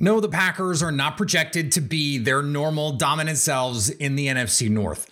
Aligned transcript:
No, 0.00 0.20
the 0.20 0.28
Packers 0.28 0.82
are 0.82 0.92
not 0.92 1.16
projected 1.16 1.72
to 1.72 1.80
be 1.80 2.18
their 2.18 2.42
normal 2.42 2.92
dominant 2.92 3.38
selves 3.38 3.88
in 3.90 4.14
the 4.14 4.28
NFC 4.28 4.70
North. 4.70 5.10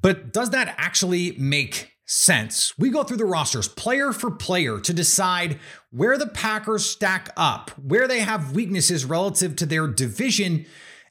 But 0.00 0.32
does 0.32 0.50
that 0.50 0.74
actually 0.78 1.32
make 1.38 1.92
sense? 2.06 2.76
We 2.78 2.90
go 2.90 3.02
through 3.02 3.18
the 3.18 3.24
rosters 3.24 3.68
player 3.68 4.12
for 4.12 4.30
player 4.30 4.80
to 4.80 4.92
decide 4.94 5.58
where 5.90 6.18
the 6.18 6.26
Packers 6.26 6.86
stack 6.86 7.30
up, 7.36 7.70
where 7.78 8.08
they 8.08 8.20
have 8.20 8.52
weaknesses 8.52 9.04
relative 9.04 9.56
to 9.56 9.66
their 9.66 9.86
division, 9.86 10.66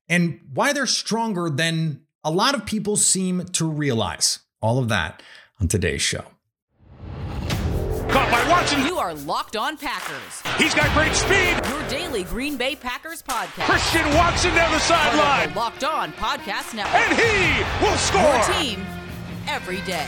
and 0.09 0.39
why 0.53 0.73
they're 0.73 0.85
stronger 0.85 1.49
than 1.49 2.01
a 2.23 2.31
lot 2.31 2.55
of 2.55 2.65
people 2.65 2.95
seem 2.95 3.45
to 3.45 3.65
realize. 3.69 4.39
All 4.61 4.79
of 4.79 4.89
that 4.89 5.21
on 5.59 5.67
today's 5.67 6.01
show. 6.01 6.25
Caught 8.13 8.29
by 8.29 8.47
Watson. 8.47 8.85
You 8.85 8.99
are 8.99 9.15
Locked 9.15 9.55
On 9.55 9.75
Packers. 9.75 10.43
He's 10.59 10.75
got 10.75 10.87
great 10.93 11.15
speed. 11.15 11.59
Your 11.67 11.81
daily 11.89 12.23
Green 12.23 12.57
Bay 12.57 12.75
Packers 12.75 13.23
podcast. 13.23 13.65
Christian 13.65 14.07
Watson 14.13 14.53
down 14.53 14.71
the 14.71 14.77
sideline. 14.77 15.51
Locked 15.55 15.83
On 15.83 16.13
Podcast 16.13 16.75
Network. 16.75 16.93
And 16.93 17.17
he 17.17 17.83
will 17.83 17.97
score. 17.97 18.21
Your 18.21 18.43
team 18.61 18.85
every 19.47 19.81
day. 19.81 20.07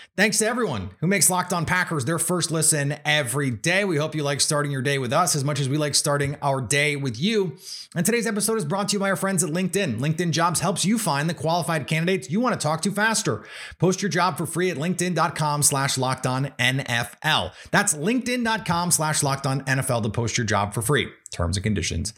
Thanks 0.17 0.39
to 0.39 0.45
everyone 0.45 0.89
who 0.99 1.07
makes 1.07 1.29
Locked 1.29 1.53
On 1.53 1.65
Packers 1.65 2.03
their 2.03 2.19
first 2.19 2.51
listen 2.51 2.95
every 3.05 3.49
day. 3.49 3.85
We 3.85 3.95
hope 3.95 4.13
you 4.13 4.23
like 4.23 4.41
starting 4.41 4.69
your 4.69 4.81
day 4.81 4.97
with 4.97 5.13
us 5.13 5.37
as 5.37 5.45
much 5.45 5.61
as 5.61 5.69
we 5.69 5.77
like 5.77 5.95
starting 5.95 6.35
our 6.41 6.59
day 6.59 6.97
with 6.97 7.17
you. 7.17 7.55
And 7.95 8.05
today's 8.05 8.27
episode 8.27 8.57
is 8.57 8.65
brought 8.65 8.89
to 8.89 8.93
you 8.97 8.99
by 8.99 9.09
our 9.09 9.15
friends 9.15 9.41
at 9.41 9.51
LinkedIn. 9.51 9.99
LinkedIn 9.99 10.31
Jobs 10.31 10.59
helps 10.59 10.83
you 10.83 10.97
find 10.97 11.29
the 11.29 11.33
qualified 11.33 11.87
candidates 11.87 12.29
you 12.29 12.41
want 12.41 12.59
to 12.59 12.61
talk 12.61 12.81
to 12.81 12.91
faster. 12.91 13.45
Post 13.79 14.01
your 14.01 14.09
job 14.09 14.37
for 14.37 14.45
free 14.45 14.69
at 14.69 14.75
linkedin.com 14.75 15.63
slash 15.63 15.97
locked 15.97 16.27
on 16.27 16.47
NFL. 16.59 17.53
That's 17.71 17.93
linkedin.com 17.93 18.91
slash 18.91 19.23
locked 19.23 19.47
on 19.47 19.61
NFL 19.61 20.03
to 20.03 20.09
post 20.09 20.37
your 20.37 20.45
job 20.45 20.73
for 20.73 20.81
free. 20.81 21.07
Terms 21.31 21.55
and 21.55 21.63
conditions 21.63 22.13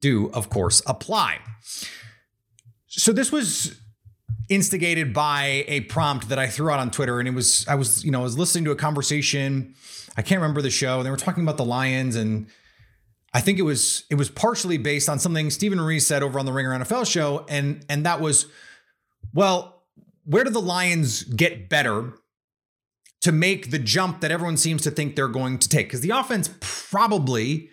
do, 0.00 0.30
of 0.30 0.48
course, 0.48 0.80
apply. 0.86 1.40
So 2.86 3.12
this 3.12 3.30
was 3.30 3.78
instigated 4.48 5.12
by 5.12 5.64
a 5.66 5.80
prompt 5.82 6.28
that 6.28 6.38
I 6.38 6.46
threw 6.46 6.70
out 6.70 6.78
on 6.78 6.90
Twitter. 6.90 7.18
And 7.18 7.28
it 7.28 7.34
was, 7.34 7.66
I 7.68 7.74
was, 7.74 8.04
you 8.04 8.10
know, 8.10 8.20
I 8.20 8.22
was 8.22 8.38
listening 8.38 8.64
to 8.66 8.70
a 8.70 8.76
conversation. 8.76 9.74
I 10.16 10.22
can't 10.22 10.40
remember 10.40 10.62
the 10.62 10.70
show. 10.70 10.98
And 10.98 11.06
they 11.06 11.10
were 11.10 11.16
talking 11.16 11.42
about 11.42 11.56
the 11.56 11.64
Lions. 11.64 12.16
And 12.16 12.46
I 13.34 13.40
think 13.40 13.58
it 13.58 13.62
was, 13.62 14.04
it 14.10 14.14
was 14.14 14.30
partially 14.30 14.78
based 14.78 15.08
on 15.08 15.18
something 15.18 15.50
Steven 15.50 15.80
Ruiz 15.80 16.06
said 16.06 16.22
over 16.22 16.38
on 16.38 16.46
the 16.46 16.52
Ringer 16.52 16.70
NFL 16.70 17.10
show. 17.10 17.44
And, 17.48 17.84
and 17.88 18.06
that 18.06 18.20
was, 18.20 18.46
well, 19.34 19.84
where 20.24 20.44
do 20.44 20.50
the 20.50 20.60
Lions 20.60 21.24
get 21.24 21.68
better 21.68 22.14
to 23.22 23.32
make 23.32 23.70
the 23.70 23.78
jump 23.78 24.20
that 24.20 24.30
everyone 24.30 24.56
seems 24.56 24.82
to 24.82 24.90
think 24.90 25.16
they're 25.16 25.28
going 25.28 25.58
to 25.58 25.68
take? 25.68 25.86
Because 25.86 26.00
the 26.00 26.10
offense 26.10 26.50
probably 26.60 27.70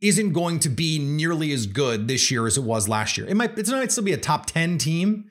isn't 0.00 0.32
going 0.32 0.58
to 0.60 0.68
be 0.68 0.98
nearly 0.98 1.52
as 1.52 1.66
good 1.66 2.08
this 2.08 2.30
year 2.30 2.46
as 2.46 2.56
it 2.56 2.64
was 2.64 2.88
last 2.88 3.18
year. 3.18 3.26
It 3.26 3.36
might, 3.36 3.58
it 3.58 3.68
might 3.68 3.92
still 3.92 4.04
be 4.04 4.12
a 4.12 4.18
top 4.18 4.46
10 4.46 4.78
team, 4.78 5.29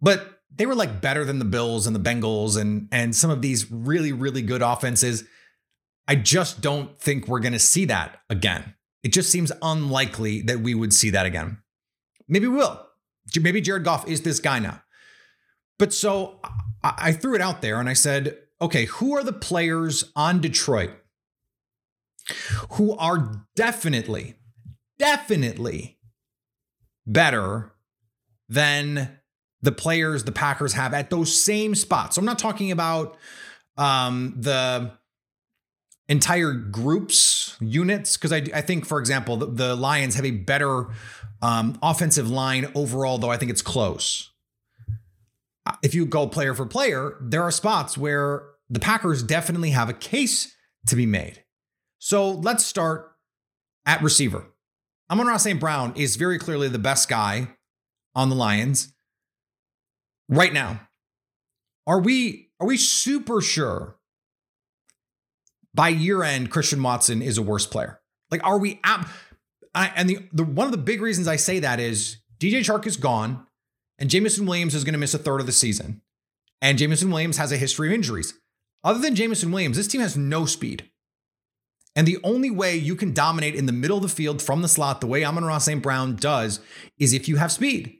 but 0.00 0.40
they 0.54 0.66
were 0.66 0.74
like 0.74 1.00
better 1.00 1.24
than 1.24 1.38
the 1.38 1.44
Bills 1.44 1.86
and 1.86 1.94
the 1.94 2.00
Bengals 2.00 2.58
and 2.60 2.88
and 2.92 3.14
some 3.14 3.30
of 3.30 3.42
these 3.42 3.70
really 3.70 4.12
really 4.12 4.42
good 4.42 4.62
offenses. 4.62 5.24
I 6.08 6.14
just 6.14 6.60
don't 6.60 6.98
think 6.98 7.26
we're 7.26 7.40
going 7.40 7.52
to 7.52 7.58
see 7.58 7.84
that 7.86 8.20
again. 8.30 8.74
It 9.02 9.12
just 9.12 9.30
seems 9.30 9.50
unlikely 9.60 10.42
that 10.42 10.60
we 10.60 10.74
would 10.74 10.92
see 10.92 11.10
that 11.10 11.26
again. 11.26 11.58
Maybe 12.28 12.46
we 12.46 12.56
will. 12.56 12.86
Maybe 13.40 13.60
Jared 13.60 13.84
Goff 13.84 14.08
is 14.08 14.22
this 14.22 14.38
guy 14.38 14.60
now. 14.60 14.82
But 15.78 15.92
so 15.92 16.40
I, 16.82 17.12
threw 17.12 17.34
it 17.34 17.40
out 17.40 17.60
there 17.60 17.80
and 17.80 17.88
I 17.88 17.92
said, 17.92 18.38
okay, 18.62 18.84
who 18.86 19.16
are 19.16 19.24
the 19.24 19.32
players 19.32 20.10
on 20.14 20.40
Detroit 20.40 20.90
who 22.72 22.96
are 22.96 23.46
definitely, 23.54 24.34
definitely 24.98 25.98
better 27.06 27.72
than 28.48 29.18
the 29.62 29.72
players 29.72 30.24
the 30.24 30.32
Packers 30.32 30.74
have 30.74 30.94
at 30.94 31.10
those 31.10 31.34
same 31.34 31.74
spots. 31.74 32.16
So 32.16 32.20
I'm 32.20 32.26
not 32.26 32.38
talking 32.38 32.70
about 32.70 33.16
um, 33.76 34.34
the 34.36 34.92
entire 36.08 36.52
groups, 36.52 37.56
units, 37.60 38.16
because 38.16 38.32
I, 38.32 38.44
I 38.54 38.60
think, 38.60 38.86
for 38.86 39.00
example, 39.00 39.36
the, 39.36 39.46
the 39.46 39.76
Lions 39.76 40.14
have 40.14 40.24
a 40.24 40.30
better 40.30 40.86
um, 41.42 41.78
offensive 41.82 42.30
line 42.30 42.70
overall, 42.74 43.18
though 43.18 43.30
I 43.30 43.36
think 43.36 43.50
it's 43.50 43.62
close. 43.62 44.30
If 45.82 45.94
you 45.94 46.06
go 46.06 46.28
player 46.28 46.54
for 46.54 46.64
player, 46.64 47.16
there 47.20 47.42
are 47.42 47.50
spots 47.50 47.98
where 47.98 48.44
the 48.70 48.78
Packers 48.78 49.22
definitely 49.22 49.70
have 49.70 49.88
a 49.88 49.92
case 49.92 50.54
to 50.86 50.96
be 50.96 51.06
made. 51.06 51.42
So 51.98 52.30
let's 52.30 52.64
start 52.64 53.12
at 53.84 54.02
receiver. 54.02 54.46
Amon-Ra 55.10 55.36
St. 55.38 55.58
Brown 55.58 55.92
is 55.96 56.16
very 56.16 56.38
clearly 56.38 56.68
the 56.68 56.78
best 56.78 57.08
guy 57.08 57.48
on 58.14 58.28
the 58.28 58.36
Lions 58.36 58.92
right 60.28 60.52
now. 60.52 60.80
Are 61.86 62.00
we 62.00 62.50
are 62.60 62.66
we 62.66 62.76
super 62.76 63.40
sure 63.40 63.96
by 65.74 65.88
year 65.88 66.22
end 66.22 66.50
Christian 66.50 66.82
Watson 66.82 67.22
is 67.22 67.38
a 67.38 67.42
worse 67.42 67.66
player? 67.66 68.00
Like, 68.30 68.42
are 68.44 68.58
we 68.58 68.80
at, 68.82 69.06
I, 69.74 69.92
and 69.94 70.08
the, 70.08 70.18
the 70.32 70.44
one 70.44 70.66
of 70.66 70.72
the 70.72 70.78
big 70.78 71.00
reasons 71.00 71.28
I 71.28 71.36
say 71.36 71.60
that 71.60 71.78
is 71.78 72.18
DJ 72.38 72.60
Chark 72.60 72.86
is 72.86 72.96
gone, 72.96 73.46
and 73.98 74.10
Jameson 74.10 74.46
Williams 74.46 74.74
is 74.74 74.84
going 74.84 74.94
to 74.94 74.98
miss 74.98 75.14
a 75.14 75.18
third 75.18 75.40
of 75.40 75.46
the 75.46 75.52
season, 75.52 76.02
and 76.60 76.78
Jameson 76.78 77.10
Williams 77.10 77.36
has 77.36 77.52
a 77.52 77.56
history 77.56 77.88
of 77.88 77.94
injuries. 77.94 78.34
Other 78.82 78.98
than 78.98 79.14
Jameson 79.14 79.52
Williams, 79.52 79.76
this 79.76 79.88
team 79.88 80.00
has 80.00 80.16
no 80.16 80.46
speed. 80.46 80.90
And 81.94 82.06
the 82.06 82.18
only 82.22 82.50
way 82.50 82.76
you 82.76 82.94
can 82.94 83.14
dominate 83.14 83.54
in 83.54 83.66
the 83.66 83.72
middle 83.72 83.96
of 83.96 84.02
the 84.02 84.08
field 84.08 84.42
from 84.42 84.60
the 84.60 84.68
slot, 84.68 85.00
the 85.00 85.06
way 85.06 85.24
Amon-Ra 85.24 85.58
St. 85.58 85.82
Brown 85.82 86.14
does, 86.16 86.60
is 86.98 87.14
if 87.14 87.26
you 87.26 87.36
have 87.36 87.50
speed. 87.50 87.98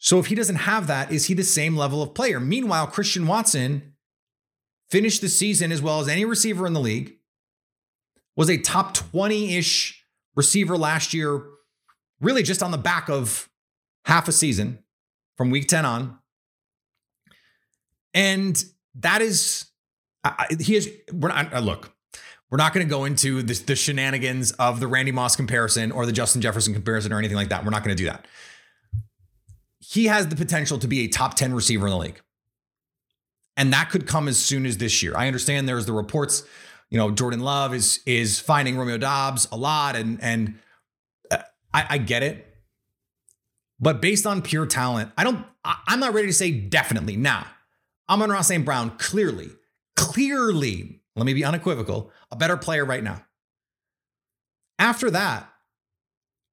So 0.00 0.18
if 0.18 0.26
he 0.26 0.34
doesn't 0.34 0.56
have 0.56 0.86
that, 0.86 1.12
is 1.12 1.26
he 1.26 1.34
the 1.34 1.44
same 1.44 1.76
level 1.76 2.02
of 2.02 2.14
player? 2.14 2.40
Meanwhile, 2.40 2.86
Christian 2.86 3.26
Watson 3.26 3.92
finished 4.88 5.20
the 5.20 5.28
season 5.28 5.70
as 5.70 5.82
well 5.82 6.00
as 6.00 6.08
any 6.08 6.24
receiver 6.24 6.66
in 6.66 6.72
the 6.72 6.80
league, 6.80 7.18
was 8.34 8.48
a 8.48 8.56
top 8.56 8.94
20 8.94 9.56
ish 9.56 10.02
receiver 10.34 10.78
last 10.78 11.12
year, 11.12 11.42
really 12.18 12.42
just 12.42 12.62
on 12.62 12.70
the 12.70 12.78
back 12.78 13.10
of 13.10 13.50
half 14.06 14.26
a 14.26 14.32
season 14.32 14.78
from 15.36 15.50
week 15.50 15.68
10 15.68 15.84
on. 15.84 16.18
And 18.14 18.64
that 18.94 19.20
is, 19.20 19.66
uh, 20.24 20.32
he 20.58 20.76
is, 20.76 20.90
we're 21.12 21.28
not, 21.28 21.52
uh, 21.52 21.60
look, 21.60 21.94
we're 22.50 22.56
not 22.56 22.72
going 22.72 22.86
to 22.86 22.90
go 22.90 23.04
into 23.04 23.42
the, 23.42 23.52
the 23.52 23.76
shenanigans 23.76 24.52
of 24.52 24.80
the 24.80 24.88
Randy 24.88 25.12
Moss 25.12 25.36
comparison 25.36 25.92
or 25.92 26.06
the 26.06 26.12
Justin 26.12 26.40
Jefferson 26.40 26.72
comparison 26.72 27.12
or 27.12 27.18
anything 27.18 27.36
like 27.36 27.50
that. 27.50 27.64
We're 27.64 27.70
not 27.70 27.84
going 27.84 27.94
to 27.94 28.02
do 28.02 28.08
that 28.08 28.26
he 29.80 30.06
has 30.06 30.28
the 30.28 30.36
potential 30.36 30.78
to 30.78 30.86
be 30.86 31.00
a 31.00 31.08
top 31.08 31.34
10 31.34 31.54
receiver 31.54 31.86
in 31.86 31.90
the 31.90 31.98
league. 31.98 32.20
And 33.56 33.72
that 33.72 33.90
could 33.90 34.06
come 34.06 34.28
as 34.28 34.38
soon 34.38 34.64
as 34.66 34.78
this 34.78 35.02
year. 35.02 35.16
I 35.16 35.26
understand 35.26 35.68
there's 35.68 35.86
the 35.86 35.92
reports, 35.92 36.44
you 36.88 36.98
know, 36.98 37.10
Jordan 37.10 37.40
Love 37.40 37.74
is 37.74 38.00
is 38.06 38.38
finding 38.38 38.76
Romeo 38.76 38.98
Doubs 38.98 39.48
a 39.50 39.56
lot 39.56 39.96
and 39.96 40.22
and 40.22 40.58
uh, 41.30 41.38
I, 41.74 41.86
I 41.90 41.98
get 41.98 42.22
it. 42.22 42.46
But 43.78 44.00
based 44.00 44.26
on 44.26 44.42
pure 44.42 44.66
talent, 44.66 45.10
I 45.16 45.24
don't 45.24 45.44
I'm 45.64 46.00
not 46.00 46.14
ready 46.14 46.28
to 46.28 46.32
say 46.32 46.50
definitely 46.52 47.16
now. 47.16 47.46
Amon-Ra 48.08 48.40
St. 48.42 48.64
Brown 48.64 48.96
clearly, 48.98 49.50
clearly, 49.94 51.00
let 51.14 51.26
me 51.26 51.34
be 51.34 51.44
unequivocal, 51.44 52.10
a 52.30 52.36
better 52.36 52.56
player 52.56 52.84
right 52.84 53.04
now. 53.04 53.24
After 54.78 55.10
that, 55.10 55.48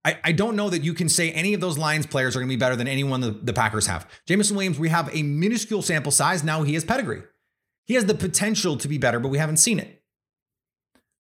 I, 0.05 0.17
I 0.23 0.31
don't 0.31 0.55
know 0.55 0.69
that 0.69 0.83
you 0.83 0.93
can 0.93 1.09
say 1.09 1.31
any 1.31 1.53
of 1.53 1.61
those 1.61 1.77
Lions 1.77 2.05
players 2.05 2.35
are 2.35 2.39
going 2.39 2.47
to 2.49 2.55
be 2.55 2.59
better 2.59 2.75
than 2.75 2.87
anyone 2.87 3.21
the, 3.21 3.31
the 3.31 3.53
Packers 3.53 3.87
have. 3.87 4.09
Jameson 4.25 4.55
Williams, 4.55 4.79
we 4.79 4.89
have 4.89 5.13
a 5.13 5.23
minuscule 5.23 5.81
sample 5.81 6.11
size. 6.11 6.43
Now 6.43 6.63
he 6.63 6.75
has 6.75 6.85
pedigree. 6.85 7.23
He 7.85 7.95
has 7.95 8.05
the 8.05 8.13
potential 8.13 8.77
to 8.77 8.87
be 8.87 8.97
better, 8.97 9.19
but 9.19 9.29
we 9.29 9.37
haven't 9.37 9.57
seen 9.57 9.79
it. 9.79 10.01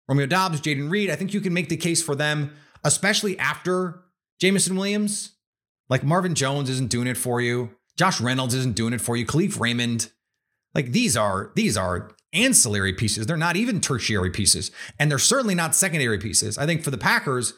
Romeo 0.07 0.25
Doubs, 0.25 0.61
Jayden 0.61 0.89
Reed, 0.89 1.09
I 1.09 1.15
think 1.15 1.33
you 1.33 1.41
can 1.41 1.53
make 1.53 1.69
the 1.69 1.77
case 1.77 2.01
for 2.01 2.15
them, 2.15 2.53
especially 2.83 3.37
after 3.39 4.03
Jameson 4.39 4.75
Williams. 4.75 5.33
Like 5.89 6.03
Marvin 6.03 6.35
Jones 6.35 6.69
isn't 6.69 6.89
doing 6.89 7.07
it 7.07 7.17
for 7.17 7.41
you. 7.41 7.71
Josh 7.97 8.21
Reynolds 8.21 8.53
isn't 8.53 8.75
doing 8.75 8.93
it 8.93 9.01
for 9.01 9.17
you. 9.17 9.25
Kalif 9.25 9.59
Raymond. 9.59 10.11
Like 10.73 10.91
these 10.91 11.17
are 11.17 11.51
these 11.55 11.77
are 11.77 12.11
ancillary 12.33 12.93
pieces. 12.93 13.25
They're 13.25 13.37
not 13.37 13.55
even 13.55 13.81
tertiary 13.81 14.29
pieces. 14.29 14.69
And 14.99 15.09
they're 15.09 15.17
certainly 15.17 15.55
not 15.55 15.75
secondary 15.75 16.19
pieces. 16.19 16.57
I 16.57 16.65
think 16.65 16.83
for 16.83 16.91
the 16.91 16.97
Packers, 16.97 17.53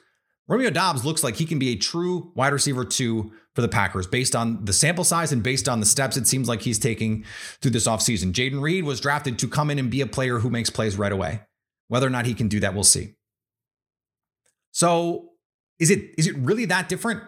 Romeo 0.50 0.72
Doubs 0.72 1.06
looks 1.06 1.24
like 1.24 1.36
he 1.36 1.46
can 1.46 1.60
be 1.60 1.70
a 1.70 1.76
true 1.76 2.32
wide 2.36 2.52
receiver 2.52 2.84
two 2.84 3.32
for 3.54 3.62
the 3.62 3.68
Packers 3.68 4.08
based 4.08 4.36
on 4.36 4.66
the 4.66 4.74
sample 4.74 5.04
size 5.04 5.32
and 5.32 5.44
based 5.44 5.70
on 5.70 5.80
the 5.80 5.86
steps 5.86 6.18
it 6.18 6.28
seems 6.28 6.50
like 6.50 6.62
he's 6.62 6.80
taking 6.80 7.24
through 7.62 7.72
this 7.72 7.88
offseason. 7.88 8.34
Jayden 8.34 8.60
Reed 8.60 8.84
was 8.84 9.00
drafted 9.00 9.38
to 9.40 9.48
come 9.48 9.70
in 9.70 9.78
and 9.78 9.92
be 9.92 10.02
a 10.02 10.08
player 10.08 10.40
who 10.40 10.50
makes 10.50 10.72
plays 10.72 10.98
right 10.98 11.12
away. 11.12 11.42
Whether 11.88 12.08
or 12.08 12.10
not 12.10 12.26
he 12.26 12.34
can 12.34 12.48
do 12.48 12.60
that, 12.62 12.74
we'll 12.74 12.84
see. 12.84 13.14
So 14.72 15.30
is 15.78 15.92
it 15.92 16.16
is 16.18 16.26
it 16.26 16.36
really 16.38 16.66
that 16.66 16.90
different? 16.90 17.22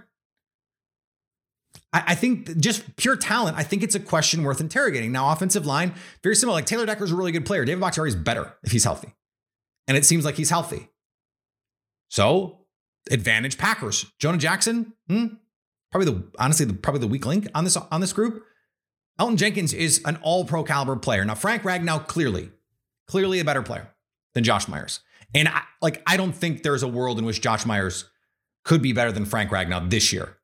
I, 1.94 2.04
I 2.08 2.16
think 2.16 2.58
just 2.58 2.96
pure 2.96 3.16
talent, 3.16 3.56
I 3.56 3.64
think 3.64 3.84
it's 3.84 3.96
a 3.96 4.00
question 4.00 4.44
worth 4.44 4.62
interrogating. 4.62 5.12
Now, 5.12 5.32
offensive 5.32 5.66
line, 5.66 5.94
very 6.24 6.36
similar. 6.36 6.58
Like 6.58 6.66
Taylor 6.66 6.88
Decker's 6.88 7.12
a 7.12 7.16
really 7.16 7.32
good 7.32 7.46
player. 7.46 7.66
David 7.66 7.82
Bakhtiari 7.82 8.10
is 8.10 8.16
better 8.16 8.54
if 8.64 8.72
he's 8.72 8.84
healthy. 8.84 9.14
And 9.88 9.96
it 9.96 10.06
seems 10.06 10.26
like 10.26 10.36
he's 10.36 10.50
healthy. 10.50 10.90
So 12.10 12.61
advantage 13.10 13.58
Packers. 13.58 14.06
Jonah 14.20 14.38
Jackson, 14.38 14.94
hmm, 15.08 15.28
probably 15.92 16.12
the 16.12 16.24
honestly 16.40 16.66
the, 16.66 16.74
probably 16.74 17.02
the 17.02 17.08
weak 17.08 17.26
link 17.26 17.48
on 17.56 17.64
this 17.64 17.78
on 17.78 18.02
this 18.02 18.14
group. 18.14 18.44
Elgton 19.20 19.38
Jenkins 19.38 19.74
is 19.74 20.02
an 20.06 20.18
all 20.22 20.46
pro 20.46 20.64
caliber 20.64 20.96
player. 20.96 21.24
Now 21.26 21.36
Frank 21.36 21.64
Ragnow 21.64 22.08
clearly, 22.08 22.52
clearly 23.08 23.40
a 23.40 23.46
better 23.46 23.62
player 23.62 23.90
than 24.34 24.44
Josh 24.44 24.68
Myers. 24.68 25.02
And 25.34 25.48
I, 25.48 25.62
like 25.82 26.02
I 26.08 26.18
don't 26.18 26.34
think 26.34 26.64
there's 26.64 26.84
a 26.84 26.88
world 26.88 27.20
in 27.20 27.26
which 27.26 27.42
Josh 27.42 27.66
Myers 27.66 28.06
could 28.64 28.82
be 28.82 28.94
better 28.94 29.12
than 29.12 29.26
Frank 29.26 29.52
Ragnow 29.52 29.90
this 29.90 30.12
year. 30.12 30.38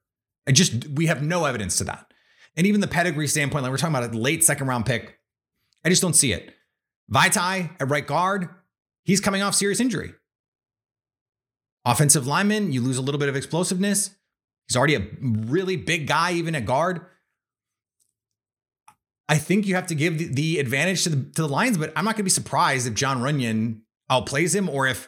I 0.48 0.52
just 0.52 0.88
we 0.90 1.08
have 1.08 1.22
no 1.22 1.46
evidence 1.46 1.78
to 1.78 1.84
that. 1.86 2.12
And 2.56 2.66
even 2.66 2.82
the 2.82 2.88
pedigree 2.88 3.28
standpoint, 3.28 3.64
like 3.64 3.72
we're 3.72 3.78
talking 3.78 3.96
about 3.96 4.14
a 4.14 4.18
late 4.18 4.44
second 4.44 4.68
round 4.68 4.86
pick, 4.86 5.20
I 5.86 5.90
just 5.90 6.02
don't 6.02 6.16
see 6.16 6.34
it. 6.34 6.54
Vaitai 7.12 7.70
at 7.80 7.90
right 7.90 8.06
guard, 8.06 8.50
he's 9.04 9.22
coming 9.22 9.42
off 9.42 9.56
serious 9.56 9.80
injury. 9.80 10.14
Offensive 11.88 12.28
lineman, 12.28 12.74
you 12.74 12.82
lose 12.82 12.98
a 12.98 13.02
little 13.02 13.18
bit 13.18 13.30
of 13.30 13.38
explosiveness. 13.38 14.12
He's 14.68 14.76
already 14.76 14.96
a 14.96 15.08
really 15.22 15.78
big 15.78 16.06
guy, 16.06 16.34
even 16.34 16.54
at 16.54 16.66
guard. 16.66 17.00
I 19.30 19.38
think 19.38 19.66
you 19.66 19.76
have 19.76 19.88
to 19.88 19.96
give 19.96 20.18
the, 20.18 20.28
the 20.28 20.60
advantage 20.60 21.04
to 21.04 21.10
the, 21.10 21.32
to 21.36 21.42
the 21.44 21.48
Lions, 21.48 21.78
but 21.78 21.94
I'm 21.96 22.04
not 22.04 22.12
going 22.12 22.18
to 22.18 22.24
be 22.24 22.30
surprised 22.30 22.88
if 22.88 22.94
John 22.94 23.20
Runyan 23.20 23.80
outplays 24.12 24.54
him 24.54 24.68
or 24.68 24.86
if 24.86 25.08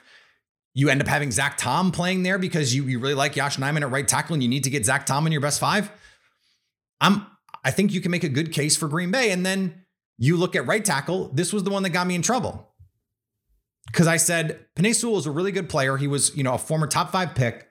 you 0.74 0.88
end 0.88 1.02
up 1.02 1.08
having 1.08 1.32
Zach 1.32 1.58
Tom 1.58 1.92
playing 1.92 2.24
there 2.24 2.38
because 2.38 2.74
you, 2.74 2.86
you 2.86 3.00
really 3.00 3.14
like 3.14 3.36
Yosh 3.36 3.58
Nijman 3.58 3.82
at 3.82 3.92
right 3.92 4.08
tackle 4.08 4.36
and 4.36 4.42
you 4.42 4.48
need 4.48 4.64
to 4.64 4.70
get 4.70 4.86
Zach 4.86 5.06
Tom 5.06 5.26
in 5.26 5.34
your 5.34 5.42
best 5.42 5.60
five. 5.60 5.92
I'm 7.02 7.28
I 7.66 7.72
think 7.72 7.92
you 7.92 8.00
can 8.00 8.12
make 8.12 8.24
a 8.24 8.30
good 8.30 8.54
case 8.54 8.78
for 8.78 8.88
Green 8.88 9.12
Bay. 9.12 9.32
And 9.32 9.46
then 9.46 9.84
you 10.18 10.38
look 10.38 10.56
at 10.56 10.66
right 10.66 10.84
tackle. 10.84 11.30
This 11.34 11.52
was 11.52 11.66
the 11.66 11.70
one 11.72 11.84
that 11.84 11.90
got 11.90 12.08
me 12.08 12.16
in 12.16 12.22
trouble 12.22 12.69
because 13.92 14.08
I 14.08 14.18
said 14.18 14.66
Penei 14.76 14.96
Sewell 14.96 15.18
is 15.18 15.26
a 15.26 15.32
really 15.32 15.52
good 15.52 15.70
player. 15.70 15.98
He 15.98 16.08
was, 16.08 16.36
you 16.36 16.44
know, 16.44 16.54
a 16.54 16.58
former 16.58 16.88
top 16.88 17.12
five 17.12 17.36
pick. 17.36 17.68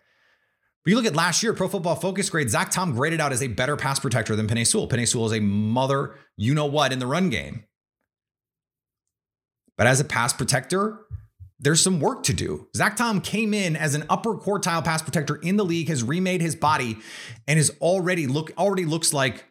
But 0.84 0.90
you 0.90 0.96
look 0.96 1.06
at 1.06 1.16
last 1.16 1.42
year, 1.42 1.52
Pro 1.52 1.68
Football 1.68 1.96
Focus 1.96 2.30
grade, 2.30 2.50
Zach 2.50 2.70
Tom 2.70 2.92
graded 2.92 3.20
out 3.20 3.32
as 3.32 3.42
a 3.42 3.48
better 3.48 3.76
pass 3.76 3.98
protector 3.98 4.34
than 4.36 4.46
Penei 4.46 4.66
Sewell. 4.66 4.88
Penei 4.88 5.06
Sewell 5.06 5.26
is 5.26 5.32
a 5.32 5.40
mother, 5.40 6.14
you 6.36 6.54
know 6.54 6.66
what, 6.66 6.92
in 6.92 6.98
the 6.98 7.06
run 7.06 7.30
game. 7.30 7.64
But 9.76 9.86
as 9.86 10.00
a 10.00 10.04
pass 10.04 10.32
protector, 10.32 11.00
there's 11.60 11.82
some 11.82 12.00
work 12.00 12.22
to 12.24 12.32
do. 12.32 12.68
Zach 12.76 12.96
Tom 12.96 13.20
came 13.20 13.52
in 13.52 13.76
as 13.76 13.94
an 13.94 14.04
upper 14.08 14.34
quartile 14.34 14.84
pass 14.84 15.02
protector 15.02 15.36
in 15.36 15.56
the 15.56 15.64
league, 15.64 15.88
has 15.88 16.02
remade 16.02 16.40
his 16.40 16.56
body, 16.56 16.98
and 17.46 17.58
is 17.58 17.72
already 17.80 18.26
look 18.26 18.52
already 18.56 18.84
looks 18.84 19.12
like 19.12 19.44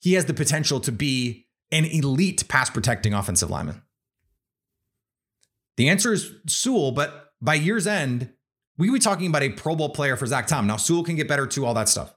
he 0.00 0.14
has 0.14 0.26
the 0.26 0.34
potential 0.34 0.80
to 0.80 0.92
be 0.92 1.46
an 1.72 1.84
elite 1.86 2.46
pass 2.48 2.70
protecting 2.70 3.14
offensive 3.14 3.50
lineman. 3.50 3.82
The 5.76 5.88
answer 5.88 6.12
is 6.12 6.32
Sewell, 6.46 6.92
but 6.92 7.32
by 7.40 7.54
year's 7.54 7.86
end, 7.86 8.30
we 8.78 8.88
could 8.88 8.94
be 8.94 9.00
talking 9.00 9.26
about 9.26 9.42
a 9.42 9.50
Pro 9.50 9.76
Bowl 9.76 9.90
player 9.90 10.16
for 10.16 10.26
Zach 10.26 10.46
Tom. 10.46 10.66
Now, 10.66 10.76
Sewell 10.76 11.04
can 11.04 11.16
get 11.16 11.28
better 11.28 11.46
too, 11.46 11.64
all 11.66 11.74
that 11.74 11.88
stuff. 11.88 12.14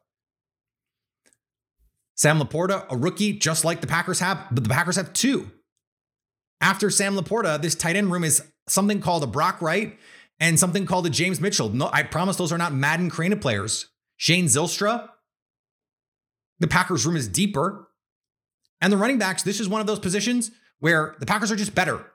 Sam 2.15 2.39
Laporta, 2.39 2.86
a 2.89 2.98
rookie, 2.98 3.33
just 3.33 3.63
like 3.63 3.81
the 3.81 3.88
Packers 3.88 4.19
have, 4.19 4.48
but 4.51 4.63
the 4.63 4.69
Packers 4.69 4.95
have 4.95 5.13
two. 5.13 5.51
After 6.62 6.89
Sam 6.89 7.15
Laporta, 7.15 7.62
this 7.62 7.75
tight 7.75 7.95
end 7.95 8.12
room 8.12 8.24
is 8.24 8.44
something 8.68 9.01
called 9.01 9.24
a 9.24 9.27
Brock 9.27 9.62
Wright 9.62 9.98
and 10.39 10.60
something 10.60 10.88
called 10.88 11.06
a 11.06 11.12
James 11.12 11.39
Mitchell. 11.39 11.69
No, 11.69 11.89
I 11.94 12.03
promise 12.03 12.38
those 12.38 12.51
are 12.51 12.57
not 12.57 12.74
Madden 12.74 13.12
creative 13.12 13.39
players. 13.39 13.88
Shane 14.18 14.45
Zylstra, 14.45 15.10
the 16.60 16.68
Packers 16.68 17.06
room 17.06 17.15
is 17.15 17.27
deeper. 17.27 17.88
And 18.81 18.92
the 18.92 18.98
running 18.98 19.19
backs, 19.19 19.44
this 19.44 19.60
is 19.60 19.69
one 19.69 19.81
of 19.81 19.88
those 19.88 20.00
positions 20.00 20.51
where 20.80 21.15
the 21.19 21.25
Packers 21.25 21.51
are 21.51 21.56
just 21.56 21.75
better 21.75 22.06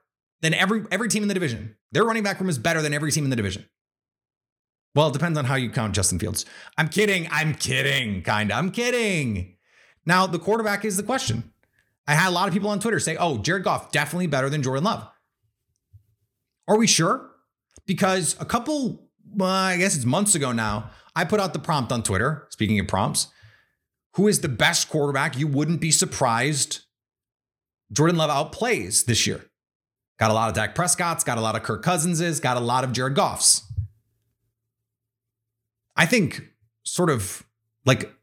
than 0.42 0.52
every 0.54 0.84
every 0.90 1.08
team 1.08 1.22
in 1.22 1.28
the 1.28 1.34
division. 1.34 1.76
Their 1.92 2.04
running 2.04 2.22
back 2.22 2.38
room 2.40 2.50
is 2.50 2.58
better 2.58 2.82
than 2.82 2.92
every 2.92 3.10
team 3.10 3.24
in 3.24 3.30
the 3.30 3.36
division. 3.36 3.64
Well, 4.94 5.08
it 5.08 5.14
depends 5.14 5.38
on 5.38 5.46
how 5.46 5.54
you 5.54 5.70
count 5.70 5.94
Justin 5.94 6.18
Fields. 6.18 6.44
I'm 6.76 6.88
kidding. 6.88 7.26
I'm 7.30 7.54
kidding. 7.54 8.22
Kinda. 8.22 8.54
I'm 8.54 8.70
kidding. 8.70 9.56
Now, 10.04 10.26
the 10.26 10.38
quarterback 10.38 10.84
is 10.84 10.96
the 10.96 11.02
question. 11.02 11.52
I 12.06 12.14
had 12.14 12.28
a 12.28 12.32
lot 12.32 12.48
of 12.48 12.52
people 12.52 12.68
on 12.68 12.80
Twitter 12.80 12.98
say, 12.98 13.16
oh, 13.16 13.38
Jared 13.38 13.64
Goff, 13.64 13.92
definitely 13.92 14.26
better 14.26 14.50
than 14.50 14.62
Jordan 14.62 14.84
Love. 14.84 15.08
Are 16.68 16.76
we 16.76 16.86
sure? 16.86 17.30
Because 17.86 18.36
a 18.40 18.44
couple, 18.44 19.08
well, 19.34 19.48
I 19.48 19.78
guess 19.78 19.96
it's 19.96 20.04
months 20.04 20.34
ago 20.34 20.52
now, 20.52 20.90
I 21.14 21.24
put 21.24 21.40
out 21.40 21.52
the 21.52 21.58
prompt 21.58 21.92
on 21.92 22.02
Twitter, 22.02 22.46
speaking 22.50 22.78
of 22.80 22.88
prompts, 22.88 23.28
who 24.14 24.28
is 24.28 24.40
the 24.40 24.48
best 24.48 24.88
quarterback 24.88 25.38
you 25.38 25.46
wouldn't 25.46 25.80
be 25.80 25.90
surprised 25.90 26.80
Jordan 27.92 28.16
Love 28.16 28.30
outplays 28.30 29.04
this 29.04 29.26
year? 29.26 29.46
Got 30.22 30.30
a 30.30 30.34
lot 30.34 30.48
of 30.50 30.54
Dak 30.54 30.76
Prescott's, 30.76 31.24
got 31.24 31.36
a 31.36 31.40
lot 31.40 31.56
of 31.56 31.64
Kirk 31.64 31.82
Cousins's, 31.82 32.38
got 32.38 32.56
a 32.56 32.60
lot 32.60 32.84
of 32.84 32.92
Jared 32.92 33.16
Goff's. 33.16 33.62
I 35.96 36.06
think 36.06 36.46
sort 36.84 37.10
of 37.10 37.42
like 37.84 38.14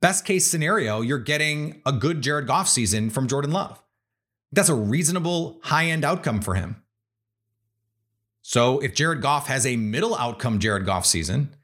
best 0.00 0.24
case 0.24 0.46
scenario, 0.46 1.02
you're 1.02 1.18
getting 1.18 1.82
a 1.84 1.92
good 1.92 2.22
Jared 2.22 2.46
Goff 2.46 2.66
season 2.66 3.10
from 3.10 3.28
Jordan 3.28 3.50
Love. 3.50 3.78
That's 4.52 4.70
a 4.70 4.74
reasonable 4.74 5.60
high 5.64 5.84
end 5.84 6.02
outcome 6.02 6.40
for 6.40 6.54
him. 6.54 6.82
So 8.40 8.78
if 8.78 8.94
Jared 8.94 9.20
Goff 9.20 9.48
has 9.48 9.66
a 9.66 9.76
middle 9.76 10.14
outcome 10.14 10.58
Jared 10.58 10.86
Goff 10.86 11.04
season, 11.04 11.54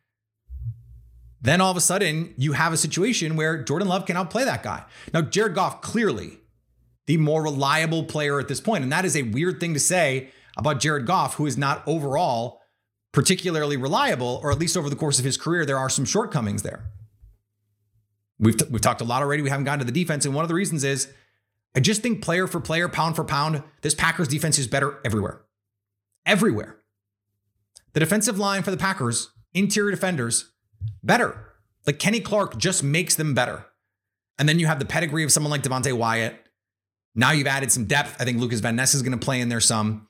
then 1.41 1.63
all 1.63 1.71
of 1.71 1.79
a 1.79 1.81
sudden 1.81 2.35
you 2.37 2.53
have 2.53 2.75
a 2.75 2.77
situation 2.77 3.35
where 3.35 3.63
Jordan 3.63 3.89
Love 3.89 4.05
can 4.05 4.19
outplay 4.19 4.45
that 4.45 4.63
guy. 4.63 4.85
Now, 5.15 5.23
Jared 5.23 5.55
Goff 5.55 5.81
clearly 5.81 6.41
the 7.07 7.17
more 7.17 7.43
reliable 7.43 8.05
player 8.05 8.41
at 8.41 8.49
this 8.49 8.61
point. 8.61 8.83
And 8.83 8.93
that 8.93 9.05
is 9.05 9.17
a 9.17 9.23
weird 9.23 9.61
thing 9.61 9.75
to 9.75 9.81
say 9.81 10.31
about 10.57 10.81
Jared 10.81 11.07
Goff, 11.07 11.35
who 11.35 11.47
is 11.47 11.59
not 11.59 11.83
overall 11.87 12.61
particularly 13.13 13.77
reliable, 13.77 14.41
or 14.43 14.51
at 14.51 14.59
least 14.59 14.77
over 14.77 14.91
the 14.91 14.97
course 14.97 15.19
of 15.19 15.25
his 15.25 15.37
career, 15.37 15.65
there 15.65 15.79
are 15.79 15.89
some 15.89 16.05
shortcomings 16.05 16.63
there. 16.63 16.87
We've, 18.41 18.57
t- 18.57 18.67
we've 18.69 18.81
talked 18.81 19.01
a 19.01 19.05
lot 19.05 19.23
already. 19.23 19.43
We 19.43 19.51
haven't 19.51 19.65
gotten 19.65 19.79
to 19.79 19.85
the 19.85 19.93
defense. 19.93 20.27
And 20.27 20.35
one 20.35 20.43
of 20.43 20.49
the 20.49 20.55
reasons 20.55 20.83
is 20.83 21.13
I 21.77 21.81
just 21.81 22.03
think 22.03 22.23
player 22.23 22.47
for 22.47 22.61
player, 22.61 22.89
pound 22.89 23.15
for 23.15 23.25
pound, 23.25 23.63
this 23.83 23.95
Packers 23.95 24.29
defense 24.29 24.59
is 24.59 24.67
better 24.67 24.99
everywhere. 25.05 25.43
Everywhere. 26.27 26.81
The 27.93 28.01
defensive 28.01 28.39
line 28.39 28.65
for 28.65 28.73
the 28.73 28.77
Packers, 28.77 29.31
interior 29.53 29.93
defenders, 29.93 30.53
better. 31.03 31.53
Like 31.87 32.01
Kenny 32.01 32.21
Clark 32.21 32.59
just 32.59 32.83
makes 32.83 33.15
them 33.15 33.35
better. 33.35 33.67
And 34.39 34.49
then 34.49 34.59
you 34.59 34.67
have 34.67 34.81
the 34.81 34.85
pedigree 34.85 35.23
of 35.23 35.31
someone 35.31 35.53
like 35.53 35.63
Devonte 35.63 35.93
Wyatt 35.93 36.44
now 37.15 37.31
you've 37.31 37.47
added 37.47 37.71
some 37.71 37.85
depth. 37.85 38.17
I 38.21 38.25
think 38.25 38.41
Lucas 38.41 38.61
Van 38.61 38.77
Ness 38.77 38.95
is 38.95 39.03
going 39.03 39.19
to 39.19 39.25
play 39.25 39.41
in 39.41 39.49
there 39.49 39.61
some. 39.61 40.09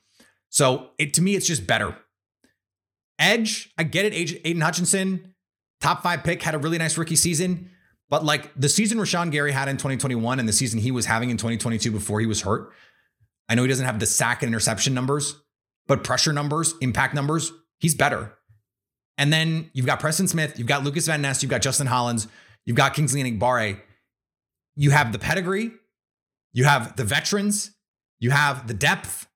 So 0.49 0.89
it 0.97 1.13
to 1.15 1.21
me, 1.21 1.35
it's 1.35 1.47
just 1.47 1.67
better. 1.67 1.95
Edge, 3.19 3.71
I 3.77 3.83
get 3.83 4.05
it. 4.05 4.13
Aidan 4.13 4.61
Hutchinson, 4.61 5.35
top 5.81 6.03
five 6.03 6.23
pick, 6.23 6.41
had 6.41 6.55
a 6.55 6.57
really 6.57 6.77
nice 6.77 6.97
rookie 6.97 7.15
season. 7.15 7.69
But 8.09 8.23
like 8.23 8.51
the 8.55 8.69
season 8.69 8.97
Rashan 8.97 9.31
Gary 9.31 9.51
had 9.51 9.67
in 9.67 9.77
2021 9.77 10.39
and 10.39 10.47
the 10.47 10.53
season 10.53 10.79
he 10.79 10.91
was 10.91 11.05
having 11.05 11.29
in 11.29 11.37
2022 11.37 11.91
before 11.91 12.19
he 12.19 12.25
was 12.25 12.41
hurt, 12.41 12.71
I 13.49 13.55
know 13.55 13.63
he 13.63 13.67
doesn't 13.67 13.85
have 13.85 13.99
the 13.99 14.05
sack 14.05 14.43
and 14.43 14.49
interception 14.49 14.93
numbers, 14.93 15.35
but 15.87 16.03
pressure 16.03 16.33
numbers, 16.33 16.73
impact 16.81 17.13
numbers, 17.13 17.51
he's 17.79 17.95
better. 17.95 18.33
And 19.17 19.31
then 19.31 19.69
you've 19.73 19.85
got 19.85 19.99
Preston 19.99 20.27
Smith, 20.27 20.59
you've 20.59 20.67
got 20.67 20.83
Lucas 20.83 21.07
Van 21.07 21.21
Ness, 21.21 21.41
you've 21.41 21.49
got 21.49 21.61
Justin 21.61 21.87
Hollins, 21.87 22.27
you've 22.65 22.75
got 22.75 22.93
Kingsley 22.93 23.23
Enagbare. 23.23 23.79
You 24.75 24.91
have 24.91 25.13
the 25.13 25.19
pedigree, 25.19 25.71
you 26.55 26.63
have 26.63 26.95
the 26.95 27.03
veterans, 27.03 27.71
you 28.17 28.31
have 28.31 28.67
the 28.67 28.73
depth. 28.73 29.27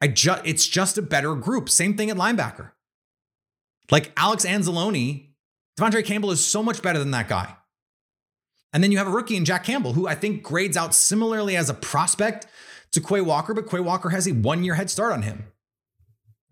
I 0.00 0.06
just 0.06 0.42
it's 0.46 0.66
just 0.66 0.96
a 0.96 1.02
better 1.02 1.34
group. 1.34 1.68
Same 1.68 1.96
thing 1.96 2.08
at 2.08 2.16
linebacker. 2.16 2.70
Like 3.90 4.12
Alex 4.16 4.46
Anzalone, 4.46 5.26
De'Vondre 5.78 6.04
Campbell 6.04 6.30
is 6.30 6.42
so 6.42 6.62
much 6.62 6.80
better 6.80 7.00
than 7.00 7.10
that 7.10 7.28
guy. 7.28 7.56
And 8.72 8.82
then 8.82 8.92
you 8.92 8.98
have 8.98 9.08
a 9.08 9.10
rookie 9.10 9.36
in 9.36 9.44
Jack 9.44 9.64
Campbell, 9.64 9.92
who 9.92 10.06
I 10.06 10.14
think 10.14 10.44
grades 10.44 10.76
out 10.76 10.94
similarly 10.94 11.56
as 11.56 11.68
a 11.68 11.74
prospect 11.74 12.46
to 12.92 13.00
Quay 13.00 13.20
Walker, 13.20 13.52
but 13.52 13.68
Quay 13.68 13.80
Walker 13.80 14.10
has 14.10 14.28
a 14.28 14.32
one 14.32 14.62
year 14.62 14.74
head 14.74 14.88
start 14.88 15.12
on 15.12 15.22
him. 15.22 15.44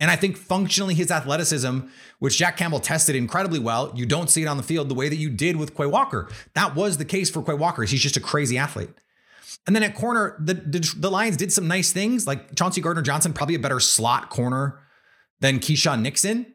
And 0.01 0.11
I 0.11 0.17
think 0.17 0.37
functionally 0.37 0.95
his 0.95 1.13
athleticism, 1.13 1.81
which 2.19 2.37
Jack 2.37 2.57
Campbell 2.57 2.81
tested 2.81 3.15
incredibly 3.15 3.61
well, 3.61 3.93
you 3.95 4.07
don't 4.07 4.29
see 4.29 4.43
it 4.43 4.47
on 4.47 4.57
the 4.57 4.63
field 4.65 4.89
the 4.89 4.95
way 4.95 5.09
that 5.09 5.17
you 5.17 5.31
did 5.31 5.57
with 5.57 5.77
Quay 5.77 5.87
Walker. 5.87 6.29
That 6.55 6.75
was 6.75 6.97
the 6.97 7.05
case 7.05 7.31
for 7.31 7.43
Quay 7.43 7.55
Walker. 7.55 7.85
He's 7.85 8.03
just 8.03 8.17
a 8.17 8.21
crazy 8.21 8.59
athlete. 8.59 8.91
And 9.67 9.75
then 9.75 9.83
at 9.83 9.95
corner, 9.95 10.37
the, 10.39 10.55
the, 10.55 10.95
the 10.97 11.11
Lions 11.11 11.37
did 11.37 11.53
some 11.53 11.69
nice 11.69 11.93
things, 11.93 12.27
like 12.27 12.55
Chauncey 12.55 12.81
Gardner 12.81 13.03
Johnson, 13.03 13.33
probably 13.33 13.55
a 13.55 13.61
better 13.61 13.81
slot 13.81 14.31
corner 14.31 14.81
than 15.41 15.59
Keisean 15.59 16.03
Nixon. 16.03 16.55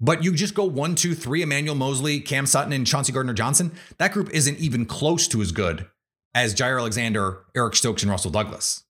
But 0.00 0.24
you 0.24 0.32
just 0.32 0.54
go 0.54 0.64
one, 0.64 0.94
two, 0.96 1.14
three, 1.14 1.42
Emmanuel 1.42 1.74
Moseley, 1.74 2.20
Cam 2.20 2.46
Sutton, 2.46 2.72
and 2.72 2.86
Chauncey 2.86 3.12
Gardner 3.12 3.32
Johnson. 3.32 3.72
That 3.98 4.12
group 4.12 4.30
isn't 4.30 4.58
even 4.58 4.86
close 4.86 5.28
to 5.28 5.40
as 5.40 5.52
good 5.52 5.86
as 6.34 6.54
Jaire 6.54 6.78
Alexander, 6.78 7.44
Eric 7.54 7.76
Stokes, 7.76 8.02
and 8.02 8.10
Rasul 8.10 8.30
Douglas. 8.30 8.82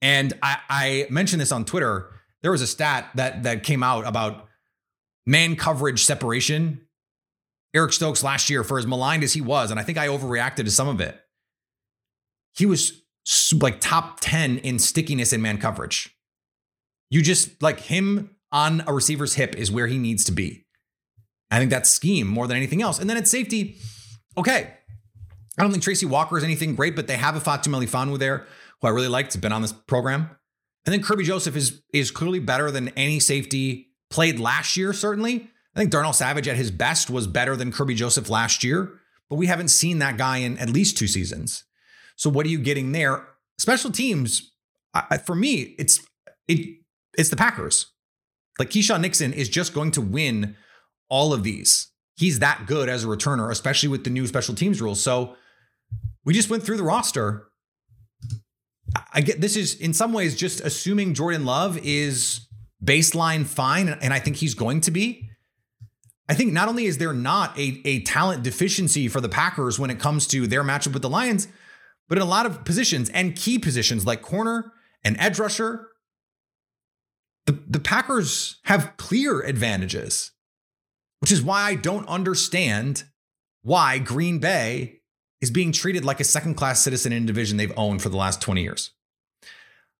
And 0.00 0.34
I, 0.42 0.58
I 0.68 1.06
mentioned 1.10 1.40
this 1.40 1.52
on 1.52 1.64
Twitter. 1.64 2.10
There 2.42 2.52
was 2.52 2.62
a 2.62 2.66
stat 2.66 3.10
that 3.14 3.42
that 3.42 3.64
came 3.64 3.82
out 3.82 4.06
about 4.06 4.46
man 5.26 5.56
coverage 5.56 6.04
separation. 6.04 6.82
Eric 7.74 7.92
Stokes 7.92 8.22
last 8.22 8.48
year, 8.48 8.62
for 8.62 8.78
as 8.78 8.86
maligned 8.86 9.24
as 9.24 9.32
he 9.32 9.40
was, 9.40 9.70
and 9.70 9.80
I 9.80 9.82
think 9.82 9.98
I 9.98 10.06
overreacted 10.06 10.64
to 10.64 10.70
some 10.70 10.86
of 10.86 11.00
it, 11.00 11.20
he 12.56 12.66
was 12.66 13.02
like 13.60 13.80
top 13.80 14.18
10 14.20 14.58
in 14.58 14.78
stickiness 14.78 15.32
in 15.32 15.42
man 15.42 15.58
coverage. 15.58 16.16
You 17.10 17.22
just 17.22 17.62
like 17.62 17.80
him 17.80 18.36
on 18.52 18.82
a 18.86 18.92
receiver's 18.92 19.34
hip 19.34 19.56
is 19.56 19.70
where 19.70 19.86
he 19.86 19.98
needs 19.98 20.24
to 20.24 20.32
be. 20.32 20.66
I 21.50 21.58
think 21.58 21.70
that's 21.70 21.90
scheme 21.90 22.26
more 22.26 22.46
than 22.46 22.56
anything 22.56 22.82
else. 22.82 22.98
And 22.98 23.08
then 23.08 23.16
at 23.16 23.28
safety, 23.28 23.76
okay. 24.36 24.74
I 25.56 25.62
don't 25.62 25.70
think 25.70 25.84
Tracy 25.84 26.06
Walker 26.06 26.36
is 26.36 26.44
anything 26.44 26.74
great, 26.74 26.96
but 26.96 27.06
they 27.06 27.16
have 27.16 27.36
a 27.36 27.40
Ifeatu 27.40 27.68
Melifonwu 27.68 28.18
there, 28.18 28.46
who 28.80 28.88
I 28.88 28.90
really 28.90 29.08
liked, 29.08 29.32
has 29.34 29.40
been 29.40 29.52
on 29.52 29.62
this 29.62 29.72
program. 29.72 30.30
And 30.84 30.92
then 30.92 31.00
Kerby 31.00 31.24
Joseph 31.24 31.56
is 31.56 31.82
is 31.92 32.10
clearly 32.10 32.40
better 32.40 32.70
than 32.70 32.88
any 32.90 33.20
safety 33.20 33.88
played 34.10 34.38
last 34.38 34.76
year, 34.76 34.92
certainly. 34.92 35.50
I 35.74 35.78
think 35.78 35.90
Darnell 35.90 36.12
Savage 36.12 36.48
at 36.48 36.56
his 36.56 36.70
best 36.70 37.10
was 37.10 37.26
better 37.26 37.56
than 37.56 37.72
Kerby 37.72 37.96
Joseph 37.96 38.28
last 38.28 38.62
year, 38.62 38.92
but 39.28 39.36
we 39.36 39.46
haven't 39.46 39.68
seen 39.68 39.98
that 40.00 40.16
guy 40.16 40.38
in 40.38 40.58
at 40.58 40.70
least 40.70 40.96
two 40.96 41.08
seasons. 41.08 41.64
So 42.16 42.30
what 42.30 42.46
are 42.46 42.50
you 42.50 42.58
getting 42.58 42.92
there? 42.92 43.26
Special 43.58 43.90
teams, 43.90 44.52
I, 44.94 45.18
for 45.18 45.34
me, 45.34 45.74
it's 45.78 46.00
it 46.48 46.78
it's 47.16 47.30
the 47.30 47.36
Packers. 47.36 47.86
Like 48.58 48.70
Keisean 48.70 49.00
Nixon 49.00 49.32
is 49.32 49.48
just 49.48 49.74
going 49.74 49.90
to 49.92 50.00
win 50.00 50.56
all 51.08 51.32
of 51.32 51.42
these. 51.42 51.88
He's 52.16 52.38
that 52.38 52.66
good 52.66 52.88
as 52.88 53.04
a 53.04 53.08
returner, 53.08 53.50
especially 53.50 53.88
with 53.88 54.04
the 54.04 54.10
new 54.10 54.26
special 54.26 54.54
teams 54.54 54.80
rules. 54.80 55.00
So 55.00 55.34
we 56.24 56.32
just 56.32 56.50
went 56.50 56.62
through 56.62 56.76
the 56.76 56.84
roster. 56.84 57.48
I 59.12 59.20
get 59.20 59.40
this 59.40 59.56
is 59.56 59.74
in 59.74 59.92
some 59.92 60.12
ways 60.12 60.36
just 60.36 60.60
assuming 60.60 61.14
Jordan 61.14 61.44
Love 61.44 61.78
is 61.78 62.46
baseline 62.82 63.44
fine, 63.46 63.88
and 63.88 64.12
I 64.12 64.18
think 64.18 64.36
he's 64.36 64.54
going 64.54 64.80
to 64.82 64.90
be. 64.90 65.30
I 66.28 66.34
think 66.34 66.52
not 66.52 66.68
only 66.68 66.86
is 66.86 66.98
there 66.98 67.12
not 67.12 67.58
a, 67.58 67.82
a 67.84 68.00
talent 68.02 68.42
deficiency 68.42 69.08
for 69.08 69.20
the 69.20 69.28
Packers 69.28 69.78
when 69.78 69.90
it 69.90 69.98
comes 69.98 70.26
to 70.28 70.46
their 70.46 70.62
matchup 70.62 70.92
with 70.94 71.02
the 71.02 71.10
Lions, 71.10 71.48
but 72.08 72.18
in 72.18 72.22
a 72.22 72.26
lot 72.26 72.46
of 72.46 72.64
positions 72.64 73.08
and 73.10 73.36
key 73.36 73.58
positions 73.58 74.06
like 74.06 74.22
corner 74.22 74.72
and 75.02 75.16
edge 75.18 75.38
rusher, 75.38 75.88
the, 77.46 77.52
the 77.68 77.80
Packers 77.80 78.60
have 78.64 78.96
clear 78.96 79.40
advantages, 79.40 80.32
which 81.20 81.32
is 81.32 81.42
why 81.42 81.62
I 81.62 81.74
don't 81.74 82.08
understand 82.08 83.04
why 83.62 83.98
Green 83.98 84.38
Bay 84.38 85.00
is 85.40 85.50
being 85.50 85.72
treated 85.72 86.04
like 86.04 86.20
a 86.20 86.24
second 86.24 86.54
class 86.54 86.80
citizen 86.80 87.12
in 87.12 87.24
a 87.24 87.26
division 87.26 87.56
they've 87.56 87.72
owned 87.76 88.02
for 88.02 88.08
the 88.08 88.16
last 88.16 88.40
20 88.40 88.62
years. 88.62 88.92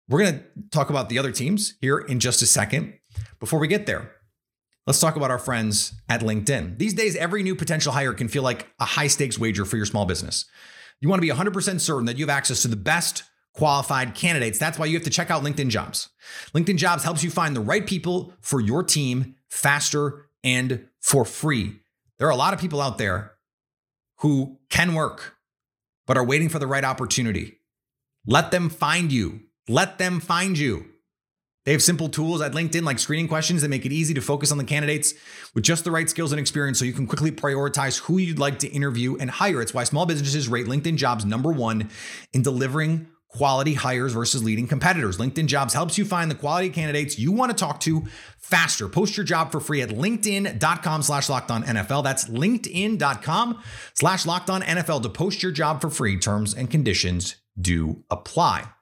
We're 0.09 0.21
going 0.21 0.39
to 0.39 0.45
talk 0.71 0.91
about 0.91 1.09
the 1.09 1.19
other 1.19 1.33
teams 1.33 1.75
here 1.81 1.99
in 1.99 2.21
just 2.21 2.43
a 2.43 2.47
second. 2.47 2.95
Before 3.41 3.59
we 3.59 3.69
get 3.69 3.87
there, 3.87 4.13
let's 4.87 5.01
talk 5.01 5.17
about 5.17 5.31
our 5.31 5.39
friends 5.39 5.95
at 6.09 6.21
LinkedIn. 6.21 6.79
These 6.79 6.95
days, 6.95 7.17
every 7.17 7.43
new 7.43 7.55
potential 7.55 7.93
hire 7.93 8.13
can 8.13 8.29
feel 8.29 8.43
like 8.43 8.69
a 8.79 8.85
high 8.85 9.07
stakes 9.07 9.39
wager 9.39 9.65
for 9.65 9.77
your 9.77 9.87
small 9.87 10.05
business. 10.05 10.45
You 11.01 11.09
want 11.09 11.21
to 11.21 11.27
be 11.27 11.33
100% 11.33 11.81
certain 11.81 12.07
that 12.07 12.17
you 12.17 12.27
have 12.27 12.37
access 12.37 12.63
to 12.63 12.69
the 12.69 12.77
best 12.77 13.25
qualified 13.55 14.15
candidates. 14.15 14.59
That's 14.59 14.79
why 14.79 14.87
you 14.87 14.95
have 14.95 15.05
to 15.05 15.11
check 15.11 15.31
out 15.31 15.43
LinkedIn 15.43 15.69
Jobs. 15.69 16.09
LinkedIn 16.55 16.77
Jobs 16.77 17.05
helps 17.05 17.23
you 17.23 17.31
find 17.31 17.55
the 17.55 17.61
right 17.61 17.87
people 17.87 18.33
for 18.41 18.61
your 18.61 18.83
team 18.83 19.37
faster 19.49 20.27
and 20.43 20.87
for 21.01 21.25
free. 21.25 21.77
There 22.19 22.27
are 22.27 22.33
a 22.33 22.37
lot 22.37 22.55
of 22.55 22.61
people 22.61 22.81
out 22.81 22.99
there 22.99 23.33
who 24.19 24.59
can 24.71 24.95
work, 24.95 25.37
but 26.07 26.17
are 26.17 26.25
waiting 26.25 26.49
for 26.49 26.59
the 26.59 26.67
right 26.67 26.85
opportunity. 26.85 27.59
Let 28.27 28.51
them 28.51 28.71
find 28.71 29.13
you. 29.13 29.41
Let 29.69 29.99
them 29.99 30.21
find 30.21 30.59
you. 30.59 30.87
They 31.65 31.73
have 31.73 31.83
simple 31.83 32.09
tools 32.09 32.41
at 32.43 32.53
LinkedIn 32.53 32.83
like 32.83 32.99
screening 32.99 33.29
questions 33.29 33.63
that 33.63 33.69
make 33.69 33.87
it 33.87 33.93
easy 33.93 34.15
to 34.15 34.21
focus 34.21 34.53
on 34.53 34.59
the 34.59 34.65
candidates 34.65 35.15
with 35.55 35.65
just 35.65 35.85
the 35.85 35.91
right 35.91 36.09
skills 36.09 36.33
and 36.33 36.41
experience 36.41 36.79
so 36.79 36.85
you 36.85 36.93
can 36.93 37.07
quickly 37.07 37.31
prioritize 37.31 38.01
who 38.01 38.19
you'd 38.19 38.39
like 38.39 38.59
to 38.61 38.69
interview 38.69 39.17
and 39.17 39.31
hire. 39.31 39.63
It's 39.63 39.73
why 39.73 39.85
small 39.85 40.05
businesses 40.07 40.49
rate 40.49 40.67
LinkedIn 40.67 40.97
jobs 40.97 41.25
number 41.25 41.51
one 41.51 41.91
in 42.33 42.43
delivering 42.43 43.09
quality 43.35 43.75
hires 43.75 44.13
versus 44.13 44.45
leading 44.45 44.67
competitors. 44.67 45.19
LinkedIn 45.19 45.47
Jobs 45.47 45.75
helps 45.75 45.99
you 45.99 46.05
find 46.05 46.31
the 46.31 46.37
quality 46.37 46.71
candidates 46.71 47.19
you 47.19 47.33
want 47.33 47.51
to 47.51 47.57
talk 47.57 47.81
to 47.81 48.05
faster. 48.39 48.89
Post 48.89 49.17
your 49.17 49.25
job 49.25 49.51
for 49.51 49.59
free 49.59 49.83
at 49.83 49.89
linkedin.com 49.89 51.03
slash 51.03 51.29
locked 51.29 51.51
on 51.51 51.65
NFL. 51.65 52.05
That's 52.05 52.27
linkedin.com 52.27 53.61
slash 53.95 54.25
locked 54.25 54.51
on 54.51 54.63
NFL 54.63 55.03
to 55.03 55.09
post 55.09 55.43
your 55.43 55.53
job 55.53 55.81
for 55.81 55.91
free. 55.91 56.17
Terms 56.17 56.55
and 56.55 56.71
conditions 56.71 57.37
do 57.61 58.05
apply. 58.11 58.74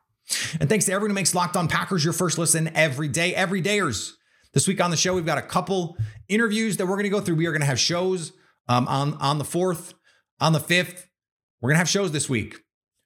And 0.60 0.68
thanks 0.68 0.84
to 0.86 0.92
everyone 0.92 1.10
who 1.10 1.14
makes 1.14 1.34
Locked 1.34 1.56
On 1.56 1.68
Packers 1.68 2.04
your 2.04 2.12
first 2.12 2.38
listen 2.38 2.70
every 2.74 3.08
day. 3.08 3.34
Every 3.34 3.62
dayers. 3.62 4.12
This 4.54 4.68
week 4.68 4.80
on 4.82 4.90
the 4.90 4.96
show, 4.96 5.14
we've 5.14 5.26
got 5.26 5.38
a 5.38 5.42
couple 5.42 5.96
interviews 6.28 6.76
that 6.76 6.86
we're 6.86 6.96
going 6.96 7.04
to 7.04 7.10
go 7.10 7.20
through. 7.20 7.36
We 7.36 7.46
are 7.46 7.52
going 7.52 7.60
to 7.60 7.66
have 7.66 7.80
shows 7.80 8.32
um, 8.68 8.86
on, 8.86 9.14
on 9.14 9.38
the 9.38 9.44
4th, 9.44 9.94
on 10.40 10.52
the 10.52 10.60
5th. 10.60 11.04
We're 11.60 11.70
going 11.70 11.76
to 11.76 11.78
have 11.78 11.88
shows 11.88 12.12
this 12.12 12.28
week. 12.28 12.56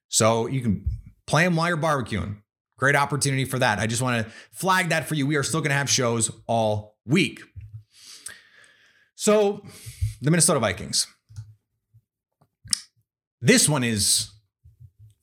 So 0.08 0.46
you 0.46 0.60
can 0.60 0.84
play 1.26 1.44
them 1.44 1.56
while 1.56 1.68
you're 1.68 1.76
barbecuing. 1.76 2.38
Great 2.78 2.96
opportunity 2.96 3.44
for 3.44 3.58
that. 3.58 3.78
I 3.78 3.86
just 3.86 4.02
want 4.02 4.24
to 4.26 4.32
flag 4.52 4.90
that 4.90 5.08
for 5.08 5.14
you. 5.14 5.26
We 5.26 5.36
are 5.36 5.42
still 5.42 5.60
going 5.60 5.70
to 5.70 5.76
have 5.76 5.88
shows 5.88 6.30
all 6.46 6.96
week. 7.06 7.40
So, 9.14 9.62
the 10.20 10.30
Minnesota 10.30 10.60
Vikings. 10.60 11.06
This 13.40 13.68
one 13.68 13.82
is 13.82 14.30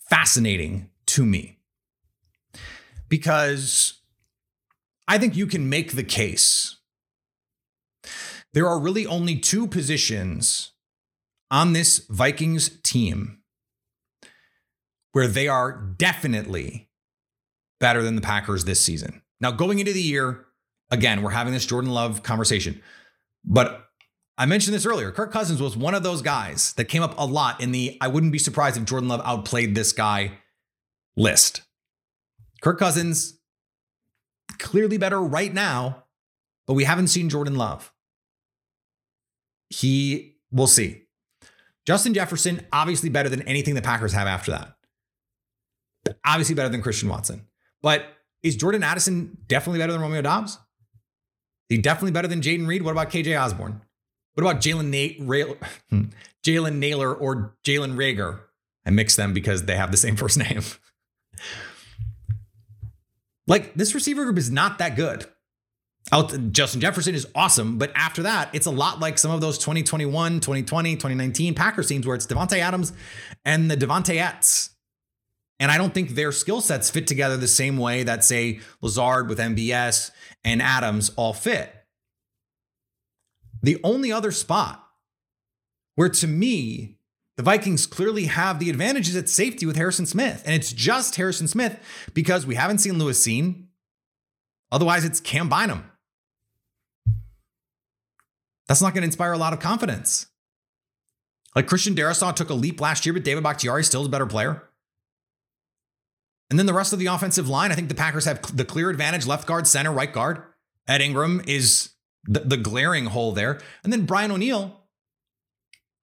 fascinating 0.09 0.89
to 1.07 1.25
me 1.25 1.59
because 3.13 4.01
I 5.07 5.19
think 5.19 5.37
you 5.37 5.45
can 5.45 5.69
make 5.69 5.91
the 5.91 6.03
case. 6.03 6.79
There 8.53 8.67
are 8.67 8.79
really 8.79 9.05
only 9.05 9.35
two 9.35 9.67
positions 9.67 10.71
on 11.51 11.73
this 11.73 12.07
Vikings 12.09 12.81
team 12.81 13.43
where 15.11 15.27
they 15.27 15.47
are 15.47 15.93
definitely 15.95 16.89
better 17.79 18.01
than 18.01 18.15
the 18.15 18.21
Packers 18.21 18.65
this 18.65 18.81
season. 18.81 19.21
Now, 19.39 19.51
going 19.51 19.77
into 19.77 19.93
the 19.93 20.01
year, 20.01 20.47
again, 20.89 21.21
we're 21.21 21.29
having 21.29 21.53
this 21.53 21.67
Jordan 21.67 21.91
Love 21.91 22.23
conversation, 22.23 22.81
but 23.45 23.89
I 24.39 24.47
mentioned 24.47 24.73
this 24.73 24.87
earlier. 24.87 25.11
Kirk 25.11 25.31
Cousins 25.31 25.61
was 25.61 25.77
one 25.77 25.93
of 25.93 26.01
those 26.01 26.23
guys 26.23 26.73
that 26.77 26.85
came 26.85 27.03
up 27.03 27.13
a 27.19 27.27
lot 27.27 27.61
in 27.61 27.73
the 27.73 27.95
I 28.01 28.07
wouldn't 28.07 28.31
be 28.31 28.39
surprised 28.39 28.75
if 28.75 28.85
Jordan 28.85 29.09
Love 29.09 29.21
outplayed 29.23 29.75
this 29.75 29.91
guy 29.91 30.39
list. 31.15 31.61
Kirk 32.63 32.79
Cousins, 32.79 33.37
clearly 34.57 34.97
better 34.97 35.21
right 35.21 35.53
now, 35.53 36.05
but 36.65 36.75
we 36.75 36.85
haven't 36.85 37.07
seen 37.07 37.27
Jordan 37.29 37.55
Love. 37.55 37.91
He, 39.69 40.37
we'll 40.49 40.67
see. 40.67 41.01
Justin 41.85 42.13
Jefferson, 42.13 42.65
obviously 42.71 43.09
better 43.09 43.27
than 43.27 43.41
anything 43.41 43.75
the 43.75 43.81
Packers 43.81 44.13
have 44.13 44.27
after 44.27 44.51
that. 44.51 44.77
Obviously 46.25 46.55
better 46.55 46.69
than 46.69 46.81
Christian 46.81 47.09
Watson. 47.09 47.45
But 47.81 48.05
is 48.43 48.55
Jordan 48.55 48.81
Addison 48.81 49.37
definitely 49.47 49.79
better 49.79 49.91
than 49.91 50.01
Romeo 50.01 50.21
Doubs? 50.21 50.53
Is 50.53 50.57
he 51.69 51.77
definitely 51.79 52.11
better 52.11 52.29
than 52.29 52.39
Jayden 52.39 52.65
Reed? 52.65 52.83
What 52.83 52.91
about 52.91 53.09
KJ 53.09 53.37
Osborn? 53.37 53.81
What 54.35 54.49
about 54.49 54.61
Jalen 54.61 54.87
Na- 54.89 55.25
Ra- 55.25 55.55
hmm, 55.89 56.03
Jalen 56.45 56.77
Nailor 56.77 57.13
or 57.13 57.57
Jalen 57.65 57.95
Reagor? 57.95 58.39
I 58.85 58.91
mix 58.91 59.17
them 59.17 59.33
because 59.33 59.63
they 59.63 59.75
have 59.75 59.91
the 59.91 59.97
same 59.97 60.15
first 60.23 60.37
name. 60.37 60.61
Like 63.47 63.73
this 63.73 63.93
receiver 63.93 64.23
group 64.23 64.37
is 64.37 64.51
not 64.51 64.77
that 64.77 64.95
good. 64.95 65.25
Justin 66.51 66.81
Jefferson 66.81 67.15
is 67.15 67.27
awesome, 67.33 67.77
but 67.77 67.91
after 67.95 68.23
that, 68.23 68.49
it's 68.53 68.65
a 68.65 68.71
lot 68.71 68.99
like 68.99 69.17
some 69.17 69.31
of 69.31 69.41
those 69.41 69.57
2021, 69.57 70.41
2020, 70.41 70.95
2019 70.95 71.55
Packers 71.55 71.87
teams 71.87 72.05
where 72.05 72.15
it's 72.15 72.27
Davante 72.27 72.59
Adams 72.59 72.93
and 73.45 73.71
the 73.71 73.77
Davanteettes. 73.77 74.69
And 75.59 75.71
I 75.71 75.77
don't 75.77 75.93
think 75.93 76.09
their 76.09 76.33
skill 76.33 76.59
sets 76.59 76.89
fit 76.89 77.07
together 77.07 77.37
the 77.37 77.47
same 77.47 77.77
way 77.77 78.03
that, 78.03 78.23
say, 78.25 78.59
Lazard 78.81 79.29
with 79.29 79.39
MVS 79.39 80.11
and 80.43 80.61
Adams 80.61 81.11
all 81.15 81.33
fit. 81.33 81.73
The 83.61 83.79
only 83.81 84.11
other 84.11 84.31
spot 84.31 84.85
where 85.95 86.09
to 86.09 86.27
me 86.27 86.97
the 87.37 87.43
Vikings 87.43 87.87
clearly 87.87 88.25
have 88.25 88.59
the 88.59 88.69
advantages 88.69 89.15
at 89.15 89.29
safety 89.29 89.65
with 89.65 89.75
Harrison 89.75 90.05
Smith. 90.05 90.43
And 90.45 90.53
it's 90.53 90.71
just 90.71 91.15
Harrison 91.15 91.47
Smith 91.47 91.79
because 92.13 92.45
we 92.45 92.55
haven't 92.55 92.77
seen 92.79 92.99
Lewis 92.99 93.25
Cine. 93.25 93.65
Otherwise, 94.71 95.03
it's 95.05 95.19
Cam 95.19 95.49
Bynum. 95.49 95.89
That's 98.67 98.81
not 98.81 98.93
going 98.93 99.01
to 99.01 99.07
inspire 99.07 99.33
a 99.33 99.37
lot 99.37 99.53
of 99.53 99.59
confidence. 99.59 100.27
Like 101.55 101.67
Christian 101.67 101.95
Darrisaw 101.95 102.35
took 102.35 102.49
a 102.49 102.55
leap 102.55 102.81
last 102.81 103.05
year, 103.05 103.13
but 103.13 103.23
David 103.23 103.43
Bakhtiari 103.43 103.81
is 103.81 103.87
still 103.87 104.01
is 104.01 104.07
a 104.07 104.11
better 104.11 104.25
player. 104.25 104.63
And 106.49 106.59
then 106.59 106.65
the 106.65 106.73
rest 106.73 106.93
of 106.93 106.99
the 106.99 107.07
offensive 107.07 107.49
line, 107.49 107.71
I 107.71 107.75
think 107.75 107.89
the 107.89 107.95
Packers 107.95 108.25
have 108.25 108.55
the 108.55 108.65
clear 108.65 108.89
advantage 108.89 109.25
left 109.25 109.47
guard, 109.47 109.67
center, 109.67 109.91
right 109.91 110.11
guard. 110.11 110.43
Ed 110.87 111.01
Ingram 111.01 111.41
is 111.47 111.89
the, 112.25 112.41
the 112.41 112.57
glaring 112.57 113.05
hole 113.05 113.31
there. 113.31 113.59
And 113.83 113.91
then 113.91 114.05
Brian 114.05 114.31
O'Neill. 114.31 114.82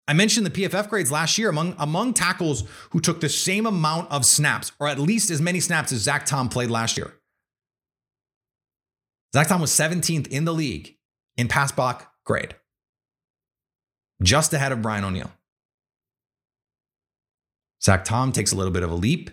I 0.07 0.13
mentioned 0.13 0.45
the 0.45 0.51
PFF 0.51 0.89
grades 0.89 1.11
last 1.11 1.37
year 1.37 1.49
among 1.49 1.75
among 1.79 2.13
tackles 2.13 2.63
who 2.91 2.99
took 2.99 3.21
the 3.21 3.29
same 3.29 3.65
amount 3.65 4.11
of 4.11 4.25
snaps, 4.25 4.71
or 4.79 4.87
at 4.87 4.99
least 4.99 5.31
as 5.31 5.41
many 5.41 5.59
snaps 5.59 5.91
as 5.91 6.01
Zach 6.01 6.25
Tom 6.25 6.47
played 6.47 6.69
last 6.69 6.97
year. 6.97 7.15
Zach 9.33 9.47
Tom 9.47 9.61
was 9.61 9.71
17th 9.71 10.27
in 10.27 10.45
the 10.45 10.53
league 10.53 10.95
in 11.37 11.47
pass 11.47 11.71
block 11.71 12.13
grade, 12.23 12.55
just 14.21 14.53
ahead 14.53 14.71
of 14.71 14.81
Brian 14.81 15.03
O'Neill. 15.03 15.31
Zach 17.81 18.05
Tom 18.05 18.31
takes 18.31 18.51
a 18.51 18.55
little 18.55 18.71
bit 18.71 18.83
of 18.83 18.91
a 18.91 18.95
leap. 18.95 19.29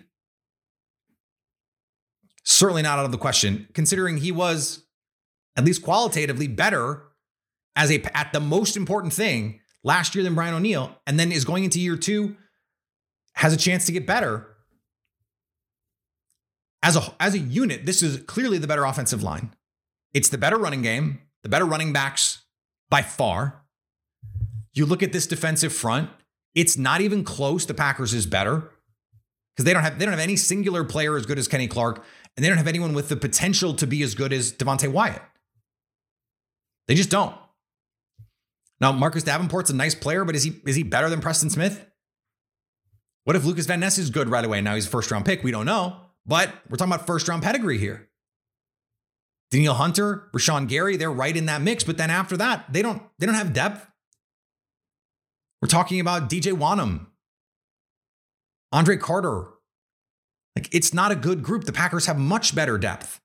Certainly 2.43 2.81
not 2.81 2.99
out 2.99 3.05
of 3.05 3.11
the 3.11 3.17
question, 3.17 3.67
considering 3.73 4.17
he 4.17 4.31
was 4.31 4.85
at 5.55 5.63
least 5.63 5.83
qualitatively 5.83 6.47
better 6.47 7.03
as 7.75 7.91
a 7.91 8.01
at 8.17 8.33
the 8.33 8.39
most 8.39 8.75
important 8.75 9.13
thing 9.13 9.59
last 9.83 10.15
year 10.15 10.23
than 10.23 10.35
Brian 10.35 10.53
O'Neill, 10.53 10.95
and 11.05 11.19
then 11.19 11.31
is 11.31 11.45
going 11.45 11.63
into 11.63 11.79
year 11.79 11.97
two, 11.97 12.35
has 13.35 13.53
a 13.53 13.57
chance 13.57 13.85
to 13.85 13.91
get 13.91 14.05
better. 14.05 14.47
As 16.81 16.95
a 16.95 17.13
as 17.19 17.33
a 17.33 17.39
unit, 17.39 17.85
this 17.85 18.01
is 18.01 18.21
clearly 18.23 18.57
the 18.57 18.67
better 18.67 18.83
offensive 18.83 19.23
line. 19.23 19.53
It's 20.13 20.29
the 20.29 20.37
better 20.37 20.57
running 20.57 20.81
game, 20.81 21.21
the 21.41 21.49
better 21.49 21.65
running 21.65 21.93
backs 21.93 22.43
by 22.89 23.01
far. 23.01 23.61
You 24.73 24.85
look 24.85 25.03
at 25.03 25.13
this 25.13 25.27
defensive 25.27 25.71
front, 25.71 26.09
it's 26.55 26.77
not 26.77 27.01
even 27.01 27.23
close. 27.23 27.65
The 27.65 27.73
Packers 27.73 28.13
is 28.13 28.25
better 28.25 28.71
because 29.55 29.65
they 29.65 29.73
don't 29.73 29.83
have 29.83 29.97
they 29.97 30.05
don't 30.05 30.13
have 30.13 30.19
any 30.19 30.35
singular 30.35 30.83
player 30.83 31.15
as 31.15 31.25
good 31.25 31.39
as 31.39 31.47
Kenny 31.47 31.67
Clark, 31.67 32.03
and 32.35 32.43
they 32.43 32.49
don't 32.49 32.57
have 32.57 32.67
anyone 32.67 32.93
with 32.93 33.09
the 33.09 33.15
potential 33.15 33.73
to 33.75 33.87
be 33.87 34.03
as 34.03 34.13
good 34.15 34.33
as 34.33 34.51
Devonte 34.51 34.91
Wyatt. 34.91 35.21
They 36.87 36.95
just 36.95 37.09
don't. 37.09 37.35
Now, 38.83 38.91
Marcus 38.91 39.23
Davenport's 39.23 39.69
a 39.69 39.73
nice 39.73 39.95
player, 39.95 40.25
but 40.25 40.35
is 40.35 40.43
he 40.43 40.59
is 40.65 40.75
he 40.75 40.83
better 40.83 41.09
than 41.09 41.21
Preston 41.21 41.49
Smith? 41.49 41.89
What 43.23 43.37
if 43.37 43.45
Lucas 43.45 43.65
Van 43.65 43.79
Ness 43.79 43.97
is 43.97 44.09
good 44.09 44.27
right 44.27 44.43
away? 44.43 44.59
Now 44.59 44.75
he's 44.75 44.87
a 44.87 44.89
first 44.89 45.09
round 45.09 45.23
pick. 45.23 45.41
We 45.41 45.51
don't 45.51 45.65
know, 45.65 45.95
but 46.25 46.53
we're 46.69 46.75
talking 46.75 46.91
about 46.91 47.07
first 47.07 47.29
round 47.29 47.43
pedigree 47.43 47.77
here. 47.77 48.09
Danielle 49.51 49.75
Hunter, 49.75 50.27
Rashan 50.35 50.67
Gary, 50.67 50.97
they're 50.97 51.09
right 51.09 51.37
in 51.37 51.45
that 51.45 51.61
mix. 51.61 51.85
But 51.85 51.95
then 51.95 52.09
after 52.09 52.35
that, 52.35 52.73
they 52.73 52.81
don't 52.81 53.01
they 53.19 53.25
don't 53.25 53.35
have 53.35 53.53
depth. 53.53 53.87
We're 55.61 55.69
talking 55.69 56.01
about 56.01 56.29
DJ 56.29 56.51
Wonnum, 56.51 57.05
Andre 58.73 58.97
Carter. 58.97 59.45
Like 60.57 60.67
it's 60.73 60.93
not 60.93 61.09
a 61.09 61.15
good 61.15 61.41
group. 61.41 61.63
The 61.63 61.71
Packers 61.71 62.07
have 62.07 62.19
much 62.19 62.53
better 62.53 62.77
depth. 62.77 63.21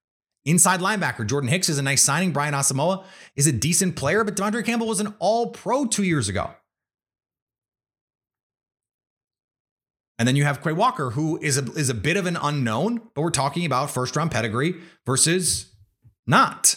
Inside 0.49 0.81
linebacker, 0.81 1.27
Jordan 1.27 1.51
Hicks 1.51 1.69
is 1.69 1.77
a 1.77 1.83
nice 1.83 2.03
signing. 2.03 2.33
Brian 2.33 2.55
Asamoah 2.55 3.05
is 3.37 3.47
a 3.47 3.53
decent 3.53 3.97
player, 3.97 4.25
but 4.25 4.35
De'Vondre 4.35 4.65
Campbell 4.65 4.87
was 4.87 4.99
an 4.99 5.15
all 5.19 5.51
pro 5.51 5.85
two 5.85 6.05
years 6.05 6.31
ago. 6.31 6.51
And 10.19 10.27
then 10.27 10.37
you 10.37 10.45
have 10.45 10.63
Quay 10.63 10.73
Walker, 10.73 11.11
who 11.11 11.39
is 11.43 11.59
a, 11.59 11.65
is 11.73 11.91
a 11.91 11.95
bit 11.95 12.17
of 12.17 12.25
an 12.25 12.39
unknown, 12.41 13.03
but 13.15 13.21
we're 13.21 13.31
talking 13.31 13.67
about 13.67 13.91
first 13.91 14.17
round 14.17 14.31
pedigree 14.31 14.77
versus 15.05 15.71
not. 16.27 16.77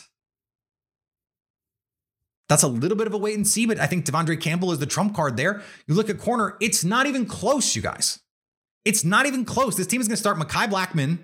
That's 2.49 2.63
a 2.63 2.67
little 2.67 2.97
bit 2.97 3.07
of 3.07 3.13
a 3.13 3.17
wait 3.17 3.37
and 3.37 3.47
see, 3.47 3.65
but 3.65 3.79
I 3.79 3.87
think 3.87 4.03
De'Vondre 4.03 4.39
Campbell 4.39 4.73
is 4.73 4.79
the 4.79 4.85
trump 4.85 5.15
card 5.15 5.37
there. 5.37 5.61
You 5.87 5.95
look 5.95 6.09
at 6.09 6.19
corner, 6.19 6.57
it's 6.59 6.83
not 6.83 7.05
even 7.05 7.25
close, 7.25 7.73
you 7.73 7.81
guys. 7.81 8.19
It's 8.83 9.05
not 9.05 9.27
even 9.27 9.45
close. 9.45 9.77
This 9.77 9.87
team 9.87 10.01
is 10.01 10.09
going 10.09 10.17
to 10.17 10.21
start 10.21 10.37
Mekhi 10.37 10.67
Blackmon, 10.67 11.19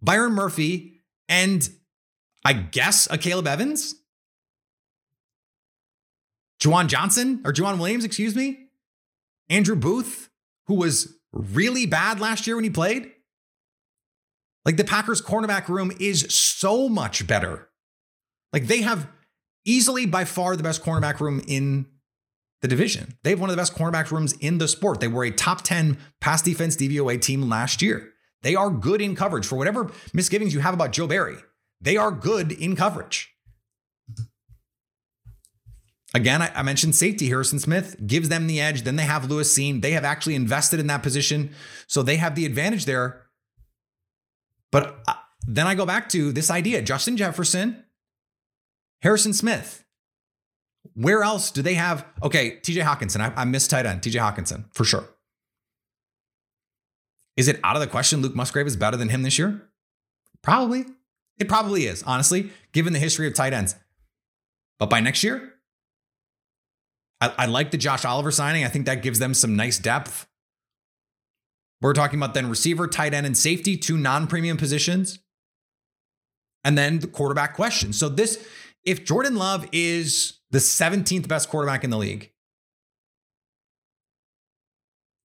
Byron 0.00 0.32
Murphy, 0.32 0.94
and 1.28 1.68
I 2.44 2.52
guess 2.52 3.08
Akayleb 3.08 3.46
Evans, 3.46 3.94
Juwan 6.60 6.88
Johnson, 6.88 7.42
or 7.44 7.52
Juwan 7.52 7.78
Williams, 7.78 8.04
excuse 8.04 8.34
me, 8.34 8.68
Andrew 9.48 9.76
Booth, 9.76 10.30
who 10.66 10.74
was 10.74 11.14
really 11.32 11.86
bad 11.86 12.20
last 12.20 12.46
year 12.46 12.56
when 12.56 12.64
he 12.64 12.70
played. 12.70 13.12
Like 14.64 14.76
the 14.76 14.84
Packers 14.84 15.22
cornerback 15.22 15.68
room 15.68 15.92
is 15.98 16.26
so 16.34 16.88
much 16.88 17.26
better. 17.26 17.68
Like 18.52 18.66
they 18.66 18.82
have 18.82 19.08
easily 19.64 20.06
by 20.06 20.24
far 20.24 20.56
the 20.56 20.62
best 20.62 20.82
cornerback 20.82 21.20
room 21.20 21.42
in 21.46 21.86
the 22.60 22.68
division. 22.68 23.16
They 23.22 23.30
have 23.30 23.40
one 23.40 23.50
of 23.50 23.56
the 23.56 23.60
best 23.60 23.74
cornerback 23.74 24.10
rooms 24.10 24.32
in 24.34 24.58
the 24.58 24.68
sport. 24.68 25.00
They 25.00 25.08
were 25.08 25.24
a 25.24 25.30
top 25.30 25.62
10 25.62 25.98
pass 26.20 26.42
defense 26.42 26.76
DVOA 26.76 27.20
team 27.20 27.48
last 27.48 27.82
year. 27.82 28.12
They 28.42 28.54
are 28.54 28.70
good 28.70 29.00
in 29.00 29.16
coverage. 29.16 29.46
For 29.46 29.56
whatever 29.56 29.90
misgivings 30.12 30.54
you 30.54 30.60
have 30.60 30.74
about 30.74 30.92
Joe 30.92 31.06
Barry, 31.06 31.36
they 31.80 31.96
are 31.96 32.10
good 32.10 32.52
in 32.52 32.76
coverage. 32.76 33.34
Again, 36.14 36.40
I, 36.40 36.62
mentioned 36.62 36.94
safety. 36.94 37.28
Harrison 37.28 37.58
Smith 37.58 37.96
gives 38.06 38.30
them 38.30 38.46
the 38.46 38.60
edge. 38.60 38.82
Then 38.82 38.96
they 38.96 39.04
have 39.04 39.30
Lewis 39.30 39.54
Cine. 39.56 39.82
They 39.82 39.92
have 39.92 40.04
actually 40.04 40.36
invested 40.36 40.80
in 40.80 40.86
that 40.86 41.02
position. 41.02 41.54
So 41.86 42.02
they 42.02 42.16
have 42.16 42.34
the 42.34 42.46
advantage 42.46 42.86
there. 42.86 43.26
But 44.72 45.00
uh, 45.06 45.14
then 45.46 45.66
I 45.66 45.74
go 45.74 45.84
back 45.84 46.08
to 46.10 46.32
this 46.32 46.50
idea 46.50 46.80
Justin 46.80 47.16
Jefferson 47.16 47.84
Harrison 49.02 49.32
Smith. 49.32 49.84
Where 50.94 51.22
else 51.22 51.50
do 51.50 51.62
they 51.62 51.74
have? 51.74 52.06
Okay, 52.22 52.58
TJ 52.62 52.82
Hockenson. 52.82 53.20
I, 53.20 53.42
I 53.42 53.44
missed 53.44 53.70
tight 53.70 53.86
end. 53.86 54.02
TJ 54.02 54.20
Hockenson 54.20 54.64
for 54.72 54.84
sure. 54.84 55.08
Is 57.38 57.46
it 57.46 57.60
out 57.62 57.76
of 57.76 57.80
the 57.80 57.86
question 57.86 58.20
Luke 58.20 58.34
Musgrave 58.34 58.66
is 58.66 58.76
better 58.76 58.96
than 58.96 59.10
him 59.10 59.22
this 59.22 59.38
year? 59.38 59.62
Probably. 60.42 60.86
It 61.38 61.48
probably 61.48 61.86
is, 61.86 62.02
honestly, 62.02 62.50
given 62.72 62.92
the 62.92 62.98
history 62.98 63.28
of 63.28 63.34
tight 63.34 63.52
ends. 63.52 63.76
But 64.80 64.90
by 64.90 64.98
next 64.98 65.22
year, 65.22 65.54
I, 67.20 67.32
I 67.38 67.46
like 67.46 67.70
the 67.70 67.78
Josh 67.78 68.04
Oliver 68.04 68.32
signing. 68.32 68.64
I 68.64 68.68
think 68.68 68.86
that 68.86 69.02
gives 69.02 69.20
them 69.20 69.34
some 69.34 69.54
nice 69.54 69.78
depth. 69.78 70.26
We're 71.80 71.92
talking 71.92 72.18
about 72.18 72.34
then 72.34 72.48
receiver, 72.48 72.88
tight 72.88 73.14
end, 73.14 73.24
and 73.24 73.38
safety, 73.38 73.76
two 73.76 73.96
non 73.96 74.26
premium 74.26 74.56
positions. 74.56 75.20
And 76.64 76.76
then 76.76 76.98
the 76.98 77.06
quarterback 77.06 77.54
question. 77.54 77.92
So 77.92 78.08
this 78.08 78.44
if 78.84 79.04
Jordan 79.04 79.36
Love 79.36 79.64
is 79.70 80.40
the 80.50 80.58
17th 80.58 81.28
best 81.28 81.48
quarterback 81.48 81.84
in 81.84 81.90
the 81.90 81.98
league, 81.98 82.32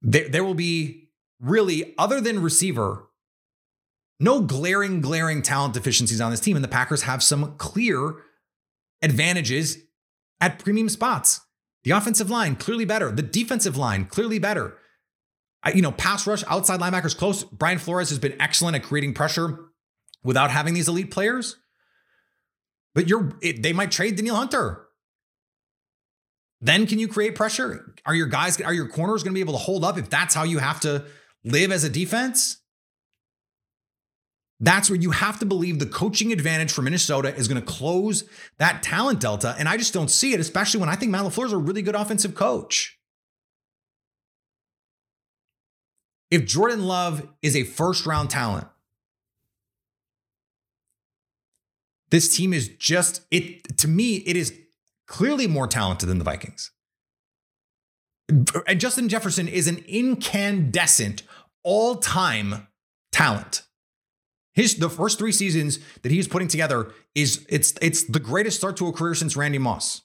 there, 0.03 0.29
there 0.29 0.43
will 0.43 0.53
be 0.53 1.02
really, 1.43 1.93
other 1.97 2.21
than 2.21 2.41
receiver, 2.41 3.09
no 4.19 4.41
glaring, 4.41 5.01
glaring 5.01 5.41
talent 5.41 5.73
deficiencies 5.73 6.21
on 6.21 6.31
this 6.31 6.39
team. 6.39 6.55
And 6.55 6.63
the 6.63 6.69
Packers 6.69 7.03
have 7.03 7.21
some 7.21 7.57
clear 7.57 8.15
advantages 9.01 9.77
at 10.39 10.59
premium 10.59 10.89
spots. 10.89 11.41
The 11.83 11.91
offensive 11.91 12.29
line, 12.29 12.55
clearly 12.55 12.85
better. 12.85 13.11
The 13.11 13.21
defensive 13.21 13.75
line, 13.75 14.05
clearly 14.05 14.39
better. 14.39 14.77
I, 15.63 15.73
you 15.73 15.81
know, 15.81 15.91
pass 15.91 16.25
rush, 16.25 16.43
outside 16.47 16.79
linebackers 16.79 17.15
close. 17.15 17.43
Brian 17.43 17.77
Flores 17.77 18.09
has 18.09 18.19
been 18.19 18.39
excellent 18.41 18.75
at 18.75 18.83
creating 18.83 19.13
pressure 19.13 19.59
without 20.23 20.51
having 20.51 20.73
these 20.73 20.87
elite 20.87 21.11
players. 21.11 21.57
But 22.95 23.09
you're 23.09 23.33
it, 23.41 23.63
they 23.63 23.73
might 23.73 23.91
trade 23.91 24.15
Danielle 24.15 24.35
Hunter. 24.37 24.85
Then 26.61 26.87
can 26.87 26.99
you 26.99 27.09
create 27.09 27.35
pressure? 27.35 27.93
Are 28.05 28.15
your 28.15 28.27
guys 28.27 28.61
are 28.61 28.73
your 28.73 28.87
corners 28.87 29.23
going 29.23 29.33
to 29.33 29.35
be 29.35 29.41
able 29.41 29.53
to 29.53 29.59
hold 29.59 29.83
up 29.83 29.97
if 29.97 30.09
that's 30.09 30.33
how 30.33 30.43
you 30.43 30.59
have 30.59 30.79
to 30.81 31.05
live 31.43 31.71
as 31.71 31.83
a 31.83 31.89
defense? 31.89 32.57
That's 34.59 34.89
where 34.89 34.99
you 34.99 35.11
have 35.11 35.39
to 35.39 35.45
believe 35.45 35.79
the 35.79 35.85
coaching 35.85 36.31
advantage 36.31 36.71
for 36.71 36.81
Minnesota 36.81 37.35
is 37.35 37.47
going 37.47 37.59
to 37.59 37.67
close 37.67 38.23
that 38.59 38.81
talent 38.81 39.19
delta. 39.19 39.55
And 39.59 39.67
I 39.67 39.77
just 39.77 39.93
don't 39.93 40.09
see 40.09 40.33
it, 40.33 40.39
especially 40.39 40.79
when 40.79 40.89
I 40.89 40.95
think 40.95 41.11
Matt 41.11 41.23
LaFleur 41.23 41.47
is 41.47 41.53
a 41.53 41.57
really 41.57 41.81
good 41.81 41.95
offensive 41.95 42.33
coach. 42.33 42.97
If 46.31 46.45
Jordan 46.45 46.85
Love 46.85 47.27
is 47.41 47.55
a 47.55 47.63
first 47.63 48.05
round 48.05 48.29
talent, 48.29 48.67
This 52.13 52.29
team 52.29 52.53
is 52.53 52.67
just 52.67 53.21
it 53.31 53.75
to 53.79 53.87
me 53.87 54.17
it 54.17 54.37
is 54.37 54.53
clearly 55.07 55.47
more 55.47 55.65
talented 55.65 56.07
than 56.07 56.19
the 56.19 56.23
Vikings. 56.23 56.69
And 58.29 58.79
Justin 58.79 59.09
Jefferson 59.09 59.47
is 59.47 59.67
an 59.67 59.83
incandescent 59.87 61.23
all-time 61.63 62.67
talent. 63.11 63.63
His 64.53 64.75
the 64.75 64.89
first 64.89 65.17
3 65.17 65.31
seasons 65.31 65.79
that 66.03 66.11
he's 66.11 66.27
putting 66.27 66.47
together 66.47 66.91
is 67.15 67.45
it's 67.49 67.73
it's 67.81 68.03
the 68.03 68.19
greatest 68.19 68.57
start 68.57 68.77
to 68.77 68.87
a 68.87 68.93
career 68.93 69.15
since 69.15 69.35
Randy 69.35 69.57
Moss. 69.57 70.01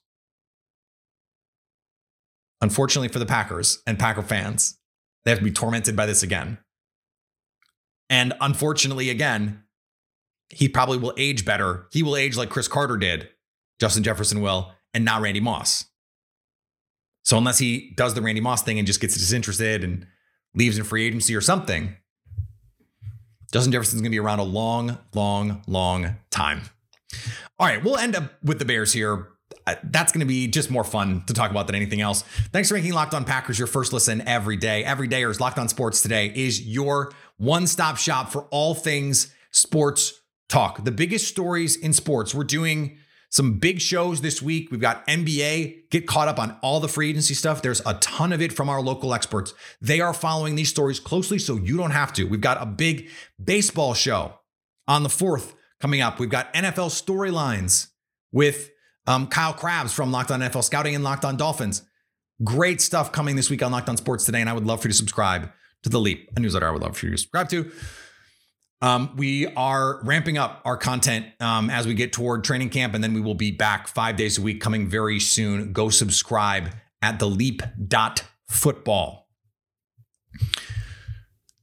Unfortunately 2.61 3.09
for 3.09 3.19
the 3.19 3.27
Packers 3.27 3.83
and 3.87 3.99
Packer 3.99 4.23
fans, 4.23 4.79
they 5.25 5.31
have 5.31 5.39
to 5.39 5.45
be 5.45 5.53
tormented 5.53 5.95
by 5.95 6.07
this 6.07 6.23
again. 6.23 6.59
And 8.09 8.33
unfortunately, 8.41 9.11
again, 9.11 9.65
he 10.49 10.67
probably 10.67 10.97
will 10.97 11.15
age 11.19 11.45
better. 11.45 11.87
He 11.93 12.03
will 12.03 12.17
age 12.17 12.37
like 12.37 12.49
Cris 12.49 12.69
Carter 12.69 12.97
did, 12.97 13.29
Justin 13.79 14.03
Jefferson 14.03 14.41
will, 14.41 14.73
and 14.95 15.05
not 15.05 15.21
Randy 15.21 15.41
Moss. 15.41 15.85
So 17.23 17.37
unless 17.37 17.59
he 17.59 17.93
does 17.97 18.15
the 18.15 18.23
Randy 18.23 18.41
Moss 18.41 18.63
thing 18.63 18.79
and 18.79 18.87
just 18.87 19.03
gets 19.03 19.13
disinterested 19.13 19.85
and 19.85 20.07
leaves 20.59 20.77
in 20.77 20.85
free 20.85 21.07
agency 21.07 21.35
or 21.35 21.41
something, 21.41 21.97
Justin 23.53 23.73
Jefferson's 23.73 24.03
going 24.03 24.11
to 24.11 24.15
be 24.15 24.19
around 24.19 24.41
a 24.41 24.43
long, 24.43 24.99
long, 25.15 25.63
long 25.67 26.17
time. 26.31 26.63
All 27.59 27.67
right, 27.67 27.83
we'll 27.83 27.97
end 27.97 28.15
up 28.15 28.33
with 28.45 28.59
the 28.59 28.67
Bears 28.67 28.93
here. 28.93 29.29
uh, 29.69 29.75
that's 29.85 30.13
going 30.13 30.21
to 30.21 30.27
be 30.27 30.47
just 30.47 30.71
more 30.71 30.85
fun 30.85 31.23
to 31.27 31.35
talk 31.35 31.51
about 31.51 31.67
than 31.67 31.77
anything 31.77 32.01
else. 32.01 32.23
Thanks 32.53 32.69
for 32.69 32.75
making 32.75 32.93
Locked 32.93 33.15
On 33.15 33.25
Packers 33.25 33.59
your 33.59 33.67
first 33.67 33.93
listen 33.93 34.27
every 34.27 34.57
day. 34.57 34.85
Every 34.85 35.09
day, 35.09 35.25
or 35.25 35.33
Locked 35.35 35.59
On 35.59 35.69
Sports 35.69 36.01
today 36.01 36.33
is 36.35 36.67
your 36.67 37.13
one 37.37 37.67
stop 37.67 37.99
shop 37.99 38.31
for 38.33 38.43
all 38.51 38.75
things 38.75 39.33
sports 39.51 40.21
talk. 40.49 40.85
The 40.85 40.91
biggest 40.91 41.29
stories 41.29 41.77
in 41.77 41.93
sports. 41.93 42.35
We're 42.35 42.45
doing 42.45 42.99
some 43.31 43.59
big 43.59 43.81
shows 43.81 44.21
this 44.21 44.41
week. 44.41 44.71
We've 44.71 44.81
got 44.81 45.07
NBA. 45.07 45.91
Get 45.91 46.07
caught 46.07 46.29
up 46.29 46.39
on 46.39 46.57
all 46.63 46.81
the 46.81 46.89
free 46.89 47.11
agency 47.11 47.35
stuff. 47.35 47.63
There's 47.63 47.83
a 47.85 47.95
ton 47.95 48.33
of 48.33 48.41
it 48.41 48.53
from 48.53 48.69
our 48.69 48.81
local 48.81 49.13
experts. 49.13 49.53
They 49.81 50.01
are 50.01 50.15
following 50.15 50.55
these 50.55 50.71
stories 50.71 50.99
closely, 50.99 51.39
so 51.39 51.57
you 51.57 51.77
don't 51.77 51.91
have 51.91 52.13
to. 52.15 52.25
We've 52.25 52.41
got 52.41 52.63
a 52.63 52.67
big 52.67 53.09
baseball 53.43 53.95
show 53.95 54.35
on 54.87 55.03
the 55.03 55.09
4th 55.09 55.53
coming 55.81 56.01
up. 56.01 56.19
We've 56.19 56.31
got 56.31 56.53
NFL 56.55 56.91
storylines 56.91 57.89
with 58.33 58.71
um, 59.07 59.27
Kyle 59.27 59.53
Crabbs 59.53 59.93
from 59.93 60.11
Locked 60.11 60.31
On 60.31 60.41
NFL 60.41 60.65
Scouting 60.65 60.95
and 60.95 61.05
Locked 61.05 61.25
On 61.25 61.37
Dolphins. 61.37 61.83
Great 62.45 62.81
stuff 62.81 63.13
coming 63.13 63.37
this 63.37 63.51
week 63.51 63.63
on 63.63 63.73
Locked 63.73 63.89
On 63.89 63.97
Sports 63.97 64.25
today, 64.25 64.41
and 64.41 64.49
I 64.49 64.53
would 64.53 64.67
love 64.67 64.81
for 64.81 64.89
you 64.89 64.93
to 64.93 64.97
subscribe 64.97 65.51
to 65.83 65.89
The 65.89 65.99
Leap, 65.99 66.31
a 66.37 66.41
newsletter 66.41 66.69
I 66.69 66.71
would 66.71 66.83
love 66.83 66.97
for 66.97 67.07
you 67.07 67.13
to 67.13 67.19
subscribe 67.19 67.49
to. 67.51 67.71
Um, 68.81 69.11
we 69.17 69.47
are 69.55 70.01
ramping 70.05 70.39
up 70.39 70.63
our 70.65 70.77
content 70.77 71.27
um, 71.41 71.69
as 71.69 71.87
we 71.87 71.95
get 71.95 72.13
toward 72.13 72.45
training 72.45 72.71
camp, 72.71 72.95
and 72.95 73.03
then 73.03 73.13
we 73.13 73.21
will 73.21 73.35
be 73.35 73.51
back 73.51 73.89
five 73.89 74.17
days 74.17 74.39
a 74.39 74.43
week 74.43 74.61
coming 74.61 74.89
very 74.89 75.19
soon. 75.19 75.73
Go 75.73 75.89
subscribe 75.89 76.71
at 77.03 77.19
the 77.19 77.27
leap 77.27 77.63
dot 77.89 78.25
football. 78.49 79.29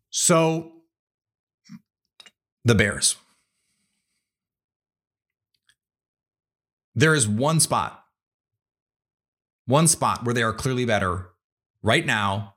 So, 0.09 0.73
the 2.65 2.75
Bears. 2.75 3.15
There 6.95 7.13
is 7.13 7.27
one 7.27 7.59
spot, 7.59 8.03
one 9.65 9.87
spot 9.87 10.23
where 10.23 10.33
they 10.33 10.43
are 10.43 10.53
clearly 10.53 10.85
better 10.85 11.29
right 11.81 12.05
now. 12.05 12.55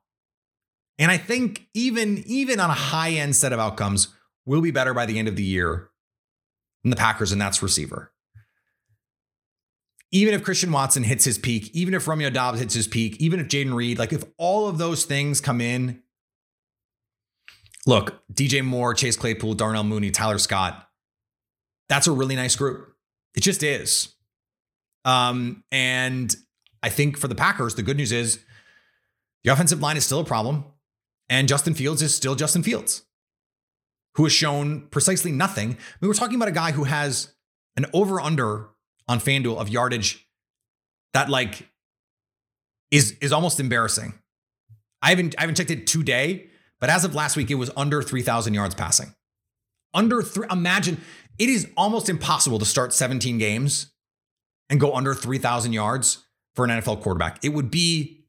And 0.98 1.10
I 1.10 1.16
think 1.16 1.66
even, 1.74 2.22
even 2.26 2.60
on 2.60 2.70
a 2.70 2.74
high 2.74 3.10
end 3.10 3.36
set 3.36 3.52
of 3.52 3.58
outcomes, 3.58 4.08
will 4.48 4.62
be 4.62 4.70
better 4.70 4.94
by 4.94 5.04
the 5.06 5.18
end 5.18 5.28
of 5.28 5.36
the 5.36 5.42
year 5.44 5.90
than 6.82 6.90
the 6.90 6.96
Packers, 6.96 7.30
and 7.30 7.40
that's 7.40 7.62
receiver. 7.62 8.12
Even 10.10 10.32
if 10.32 10.42
Christian 10.42 10.72
Watson 10.72 11.02
hits 11.02 11.26
his 11.26 11.36
peak, 11.36 11.70
even 11.74 11.92
if 11.92 12.08
Romeo 12.08 12.30
Doubs 12.30 12.58
hits 12.58 12.72
his 12.72 12.88
peak, 12.88 13.18
even 13.20 13.40
if 13.40 13.48
Jayden 13.48 13.74
Reed, 13.74 13.98
like 13.98 14.12
if 14.12 14.24
all 14.38 14.66
of 14.66 14.78
those 14.78 15.04
things 15.04 15.42
come 15.42 15.60
in, 15.60 16.02
look, 17.86 18.22
DJ 18.32 18.64
Moore, 18.64 18.94
Chase 18.94 19.16
Claypool, 19.16 19.52
Darnell 19.52 19.84
Mooney, 19.84 20.10
Tyler 20.10 20.38
Scott, 20.38 20.88
that's 21.90 22.06
a 22.06 22.12
really 22.12 22.34
nice 22.34 22.56
group. 22.56 22.94
It 23.34 23.40
just 23.40 23.62
is. 23.62 24.14
Um, 25.04 25.62
and 25.70 26.34
I 26.82 26.88
think 26.88 27.18
for 27.18 27.28
the 27.28 27.34
Packers, 27.34 27.74
the 27.74 27.82
good 27.82 27.98
news 27.98 28.12
is 28.12 28.42
the 29.44 29.52
offensive 29.52 29.82
line 29.82 29.98
is 29.98 30.06
still 30.06 30.20
a 30.20 30.24
problem, 30.24 30.64
and 31.28 31.48
Justin 31.48 31.74
Fields 31.74 32.00
is 32.00 32.14
still 32.14 32.34
Justin 32.34 32.62
Fields 32.62 33.04
who 34.18 34.24
has 34.24 34.32
shown 34.32 34.80
precisely 34.90 35.30
nothing. 35.30 35.78
We 36.00 36.08
were 36.08 36.14
talking 36.14 36.34
about 36.34 36.48
a 36.48 36.52
guy 36.52 36.72
who 36.72 36.82
has 36.82 37.32
an 37.76 37.86
over 37.92 38.20
under 38.20 38.68
on 39.06 39.20
FanDuel 39.20 39.56
of 39.56 39.68
yardage 39.68 40.26
that 41.14 41.30
like 41.30 41.70
is 42.90 43.12
is 43.20 43.32
almost 43.32 43.60
embarrassing. 43.60 44.12
I 45.00 45.10
haven't 45.10 45.36
I 45.38 45.42
haven't 45.42 45.54
checked 45.54 45.70
it 45.70 45.86
today, 45.86 46.48
but 46.80 46.90
as 46.90 47.04
of 47.04 47.14
last 47.14 47.36
week, 47.36 47.48
it 47.52 47.54
was 47.54 47.70
under 47.76 48.02
3,000 48.02 48.54
yards 48.54 48.74
passing. 48.74 49.14
Under 49.94 50.20
three, 50.20 50.48
imagine 50.50 51.00
it 51.38 51.48
is 51.48 51.68
almost 51.76 52.08
impossible 52.08 52.58
to 52.58 52.64
start 52.64 52.92
17 52.92 53.38
games 53.38 53.92
and 54.68 54.80
go 54.80 54.94
under 54.96 55.14
3,000 55.14 55.72
yards 55.72 56.24
for 56.56 56.64
an 56.64 56.72
NFL 56.72 57.02
quarterback. 57.02 57.38
It 57.44 57.50
would 57.50 57.70
be 57.70 58.24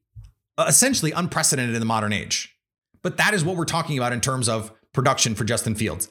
uh, 0.55 0.65
essentially 0.67 1.13
unprecedented 1.13 1.73
in 1.73 1.79
the 1.79 1.87
modern 1.87 2.13
age. 2.13 2.55
But 3.01 3.17
that 3.17 3.33
is 3.33 3.43
what 3.43 3.55
we're 3.55 3.65
talking 3.65 3.97
about 3.97 4.13
in 4.13 4.21
terms 4.21 4.47
of 4.47 4.71
production 4.93 5.35
for 5.35 5.43
Justin 5.43 5.75
Fields. 5.75 6.09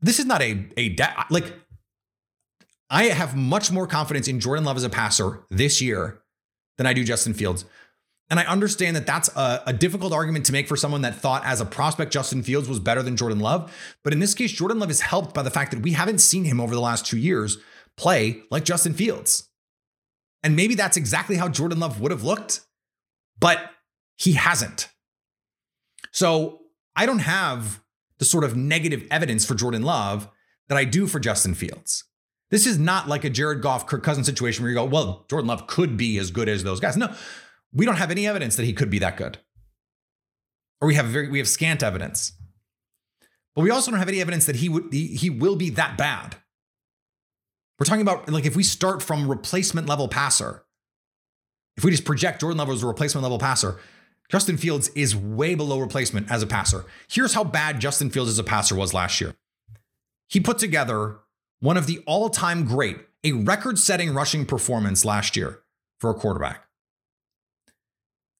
This 0.00 0.18
is 0.18 0.26
not 0.26 0.42
a 0.42 0.66
a 0.76 0.96
like 1.30 1.52
I 2.90 3.04
have 3.04 3.34
much 3.34 3.72
more 3.72 3.86
confidence 3.86 4.28
in 4.28 4.40
Jordan 4.40 4.64
Love 4.64 4.76
as 4.76 4.84
a 4.84 4.90
passer 4.90 5.44
this 5.50 5.80
year 5.80 6.22
than 6.76 6.86
I 6.86 6.92
do 6.92 7.04
Justin 7.04 7.32
Fields. 7.32 7.64
And 8.28 8.40
I 8.40 8.44
understand 8.44 8.96
that 8.96 9.06
that's 9.06 9.28
a, 9.36 9.62
a, 9.66 9.72
difficult 9.74 10.12
argument 10.12 10.46
to 10.46 10.52
make 10.52 10.66
for 10.66 10.76
someone 10.76 11.02
that 11.02 11.14
thought 11.14 11.44
as 11.44 11.60
a 11.60 11.66
prospect 11.66 12.12
Justin 12.12 12.42
Fields 12.42 12.66
was 12.66 12.80
better 12.80 13.02
than 13.02 13.16
Jordan 13.16 13.40
Love. 13.40 13.70
But 14.02 14.14
in 14.14 14.20
this 14.20 14.32
case, 14.32 14.52
Jordan 14.52 14.78
Love 14.78 14.90
is 14.90 15.02
helped 15.02 15.34
by 15.34 15.42
the 15.42 15.50
fact 15.50 15.70
that 15.72 15.82
we 15.82 15.92
haven't 15.92 16.20
seen 16.20 16.44
him 16.44 16.58
over 16.58 16.74
the 16.74 16.80
last 16.80 17.04
two 17.04 17.18
years 17.18 17.58
play 17.98 18.42
like 18.50 18.64
Justin 18.64 18.94
Fields. 18.94 19.50
And 20.42 20.56
maybe 20.56 20.74
that's 20.74 20.96
exactly 20.96 21.36
how 21.36 21.48
Jordan 21.48 21.78
Love 21.78 22.00
would 22.00 22.10
have 22.10 22.24
looked, 22.24 22.60
but 23.38 23.70
he 24.16 24.32
hasn't. 24.32 24.88
So 26.10 26.60
I 26.96 27.04
don't 27.04 27.20
have 27.20 27.81
the 28.22 28.26
sort 28.26 28.44
of 28.44 28.54
negative 28.54 29.04
evidence 29.10 29.44
for 29.44 29.56
Jordan 29.56 29.82
Love 29.82 30.28
that 30.68 30.78
I 30.78 30.84
do 30.84 31.08
for 31.08 31.18
Justin 31.18 31.54
Fields. 31.54 32.04
This 32.52 32.68
is 32.68 32.78
not 32.78 33.08
like 33.08 33.24
a 33.24 33.30
Jared 33.30 33.62
Goff, 33.62 33.88
Kirk 33.88 34.04
Cousins 34.04 34.26
situation 34.26 34.62
where 34.62 34.70
you 34.70 34.76
go, 34.76 34.84
well, 34.84 35.26
Jordan 35.28 35.48
Love 35.48 35.66
could 35.66 35.96
be 35.96 36.18
as 36.18 36.30
good 36.30 36.48
as 36.48 36.62
those 36.62 36.78
guys. 36.78 36.96
No, 36.96 37.12
we 37.72 37.84
don't 37.84 37.96
have 37.96 38.12
any 38.12 38.28
evidence 38.28 38.54
that 38.54 38.62
he 38.62 38.72
could 38.72 38.90
be 38.90 39.00
that 39.00 39.16
good. 39.16 39.38
Or 40.80 40.86
we 40.86 40.94
have 40.94 41.06
very 41.06 41.28
we 41.28 41.38
have 41.38 41.48
scant 41.48 41.82
evidence. 41.82 42.30
But 43.56 43.62
we 43.62 43.70
also 43.70 43.90
don't 43.90 43.98
have 43.98 44.08
any 44.08 44.20
evidence 44.20 44.46
that 44.46 44.54
he 44.54 44.68
would 44.68 44.92
he, 44.92 45.08
he 45.08 45.28
will 45.28 45.56
be 45.56 45.70
that 45.70 45.98
bad. 45.98 46.36
We're 47.80 47.86
talking 47.86 48.02
about 48.02 48.30
like 48.30 48.46
if 48.46 48.54
we 48.54 48.62
start 48.62 49.02
from 49.02 49.28
replacement 49.28 49.88
level 49.88 50.06
passer, 50.06 50.64
if 51.76 51.82
we 51.82 51.90
just 51.90 52.04
project 52.04 52.40
Jordan 52.40 52.58
Love 52.58 52.70
as 52.70 52.84
a 52.84 52.86
replacement 52.86 53.24
level 53.24 53.40
passer, 53.40 53.80
Justin 54.28 54.56
Fields 54.56 54.88
is 54.94 55.14
way 55.14 55.54
below 55.54 55.78
replacement 55.78 56.30
as 56.30 56.42
a 56.42 56.46
passer. 56.46 56.84
Here's 57.08 57.34
how 57.34 57.44
bad 57.44 57.80
Justin 57.80 58.10
Fields 58.10 58.30
as 58.30 58.38
a 58.38 58.44
passer 58.44 58.74
was 58.74 58.94
last 58.94 59.20
year. 59.20 59.34
He 60.28 60.40
put 60.40 60.58
together 60.58 61.18
one 61.60 61.76
of 61.76 61.86
the 61.86 61.98
all 62.06 62.30
time 62.30 62.64
great, 62.64 62.98
a 63.24 63.32
record 63.32 63.78
setting 63.78 64.14
rushing 64.14 64.46
performance 64.46 65.04
last 65.04 65.36
year 65.36 65.60
for 66.00 66.10
a 66.10 66.14
quarterback. 66.14 66.66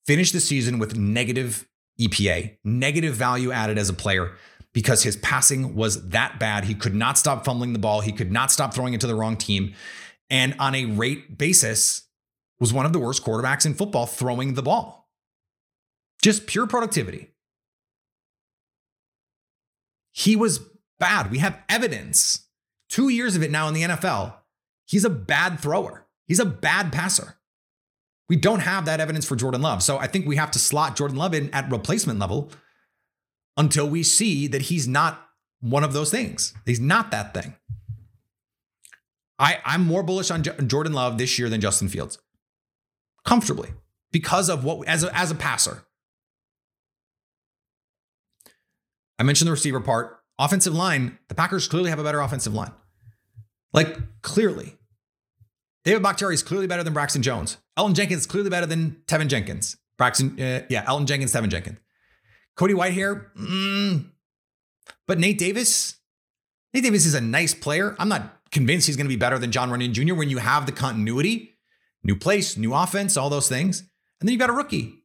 Finished 0.07 0.33
the 0.33 0.41
season 0.41 0.79
with 0.79 0.97
negative 0.97 1.69
EPA, 2.01 2.57
negative 2.65 3.15
value 3.15 3.53
added 3.53 3.79
as 3.79 3.89
a 3.89 3.95
player 3.95 4.33
because 4.73 5.03
his 5.03 5.17
passing 5.19 5.77
was 5.77 6.09
that 6.09 6.41
bad. 6.41 6.65
He 6.65 6.75
could 6.75 6.95
not 6.95 7.19
stop 7.19 7.45
fumbling 7.45 7.75
the 7.75 7.79
ball, 7.79 8.01
he 8.01 8.13
could 8.13 8.33
not 8.33 8.51
stop 8.51 8.73
throwing 8.73 8.95
it 8.95 9.01
to 9.03 9.07
the 9.07 9.15
wrong 9.15 9.37
team. 9.37 9.75
And 10.31 10.55
on 10.59 10.75
a 10.75 10.87
rate 10.87 11.37
basis, 11.37 12.09
was 12.63 12.73
one 12.73 12.87
of 12.87 12.93
the 12.93 12.99
worst 13.01 13.25
quarterbacks 13.25 13.67
in 13.67 13.75
football 13.75 14.07
throwing 14.07 14.55
the 14.55 14.63
ball. 14.63 15.02
Just 16.23 16.47
pure 16.47 16.67
productivity. 16.67 17.29
He 20.13 20.37
was 20.37 20.61
bad. 21.01 21.31
We 21.31 21.39
have 21.39 21.59
evidence. 21.69 22.47
Two 22.89 23.09
years 23.09 23.35
of 23.35 23.43
it 23.43 23.51
now 23.51 23.69
in 23.69 23.75
the 23.75 23.83
NFL. 23.83 24.35
He's 24.87 25.05
a 25.05 25.11
bad 25.11 25.59
thrower. 25.59 26.07
He's 26.27 26.39
a 26.39 26.45
bad 26.45 26.93
passer. 26.93 27.37
We 28.29 28.37
don't 28.37 28.61
have 28.61 28.85
that 28.85 29.01
evidence 29.01 29.27
for 29.27 29.37
Jordan 29.37 29.63
Love. 29.63 29.83
So 29.83 29.99
I 29.99 30.07
think 30.07 30.27
we 30.27 30.37
have 30.37 30.51
to 30.53 30.59
slot 30.59 30.97
Jordan 30.97 31.17
Love 31.17 31.35
in 31.35 31.51
at 31.51 31.71
replacement 31.71 32.19
level 32.19 32.51
until 33.57 33.89
we 33.89 34.03
see 34.03 34.47
that 34.47 34.63
he's 34.63 34.87
not 34.87 35.29
one 35.61 35.85
of 35.85 35.93
those 35.93 36.11
things. 36.11 36.55
He's 36.65 36.81
not 36.81 37.11
that 37.11 37.35
thing. 37.35 37.55
I, 39.39 39.59
I'm 39.65 39.85
more 39.85 40.03
bullish 40.03 40.31
on 40.31 40.43
J- 40.43 40.57
Jordan 40.67 40.93
Love 40.93 41.19
this 41.19 41.39
year 41.39 41.49
than 41.49 41.61
Justin 41.61 41.89
Fields. 41.89 42.19
Comfortably. 43.25 43.71
Because 44.13 44.49
of 44.49 44.65
what 44.65 44.87
as 44.87 45.05
a, 45.05 45.17
as 45.17 45.31
a 45.31 45.35
passer. 45.35 45.85
I 49.19 49.23
mentioned 49.23 49.47
the 49.47 49.53
receiver 49.53 49.81
part. 49.81 50.19
Offensive 50.39 50.75
line, 50.75 51.19
the 51.29 51.35
Packers 51.35 51.69
clearly 51.69 51.91
have 51.91 51.99
a 51.99 52.05
better 52.05 52.21
offensive 52.21 52.55
line. 52.55 52.73
Like, 53.73 53.97
clearly. 54.23 54.77
David 55.85 56.03
Bakhtiari 56.03 56.35
is 56.35 56.43
clearly 56.43 56.67
better 56.67 56.83
than 56.83 56.93
Braxton 56.93 57.23
Jones. 57.23 57.59
Elgton 57.79 57.95
Jenkins 57.95 58.23
is 58.23 58.27
clearly 58.27 58.51
better 58.51 58.67
than 58.67 59.03
Teven 59.07 59.29
Jenkins. 59.29 59.77
Braxton, 59.99 60.41
uh, 60.41 60.63
yeah, 60.69 60.85
Elgton 60.85 61.07
Jenkins, 61.07 61.33
Teven 61.33 61.49
Jenkins. 61.49 61.79
Cody 62.57 62.75
Whitehair, 62.75 63.27
mm, 63.35 64.11
but 65.07 65.19
Nate 65.19 65.39
Davis, 65.39 65.97
Nate 66.75 66.85
Davis 66.85 67.07
is 67.07 67.15
a 67.15 67.21
nice 67.21 67.55
player. 67.55 67.97
I'm 67.99 68.09
not 68.09 68.41
convinced 68.51 68.87
he's 68.87 68.97
going 68.97 69.07
to 69.07 69.09
be 69.09 69.17
better 69.17 69.39
than 69.39 69.51
John 69.51 69.71
Runyan 69.71 69.93
Jr. 69.93 70.15
when 70.15 70.29
you 70.29 70.39
have 70.39 70.67
the 70.67 70.73
continuity, 70.73 71.55
new 72.05 72.15
place, 72.15 72.57
new 72.57 72.75
offense, 72.75 73.17
all 73.17 73.31
those 73.31 73.49
things. 73.49 73.81
And 74.21 74.29
then 74.29 74.33
you've 74.33 74.41
got 74.41 74.51
a 74.51 74.55
rookie. 74.55 75.03